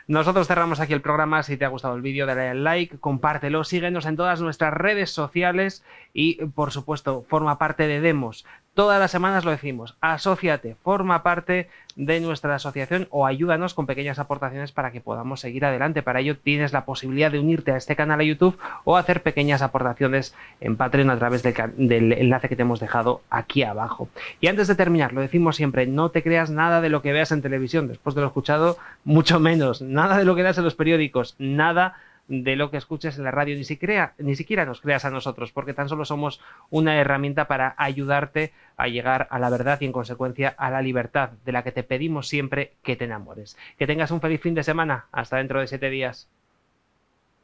[0.08, 1.42] Nosotros cerramos aquí el programa.
[1.42, 5.10] Si te ha gustado el vídeo, dale al like, compártelo, síguenos en todas nuestras redes
[5.10, 8.46] sociales y, por supuesto, forma parte de Demos.
[8.78, 14.20] Todas las semanas lo decimos, asóciate, forma parte de nuestra asociación o ayúdanos con pequeñas
[14.20, 16.04] aportaciones para que podamos seguir adelante.
[16.04, 19.62] Para ello tienes la posibilidad de unirte a este canal a YouTube o hacer pequeñas
[19.62, 24.10] aportaciones en Patreon a través del, del enlace que te hemos dejado aquí abajo.
[24.40, 27.32] Y antes de terminar, lo decimos siempre, no te creas nada de lo que veas
[27.32, 30.76] en televisión, después de lo escuchado, mucho menos, nada de lo que veas en los
[30.76, 31.96] periódicos, nada
[32.28, 35.50] de lo que escuches en la radio, ni siquiera, ni siquiera nos creas a nosotros,
[35.50, 36.40] porque tan solo somos
[36.70, 41.30] una herramienta para ayudarte a llegar a la verdad y en consecuencia a la libertad
[41.44, 43.56] de la que te pedimos siempre que te enamores.
[43.78, 45.06] Que tengas un feliz fin de semana.
[45.10, 46.28] Hasta dentro de siete días.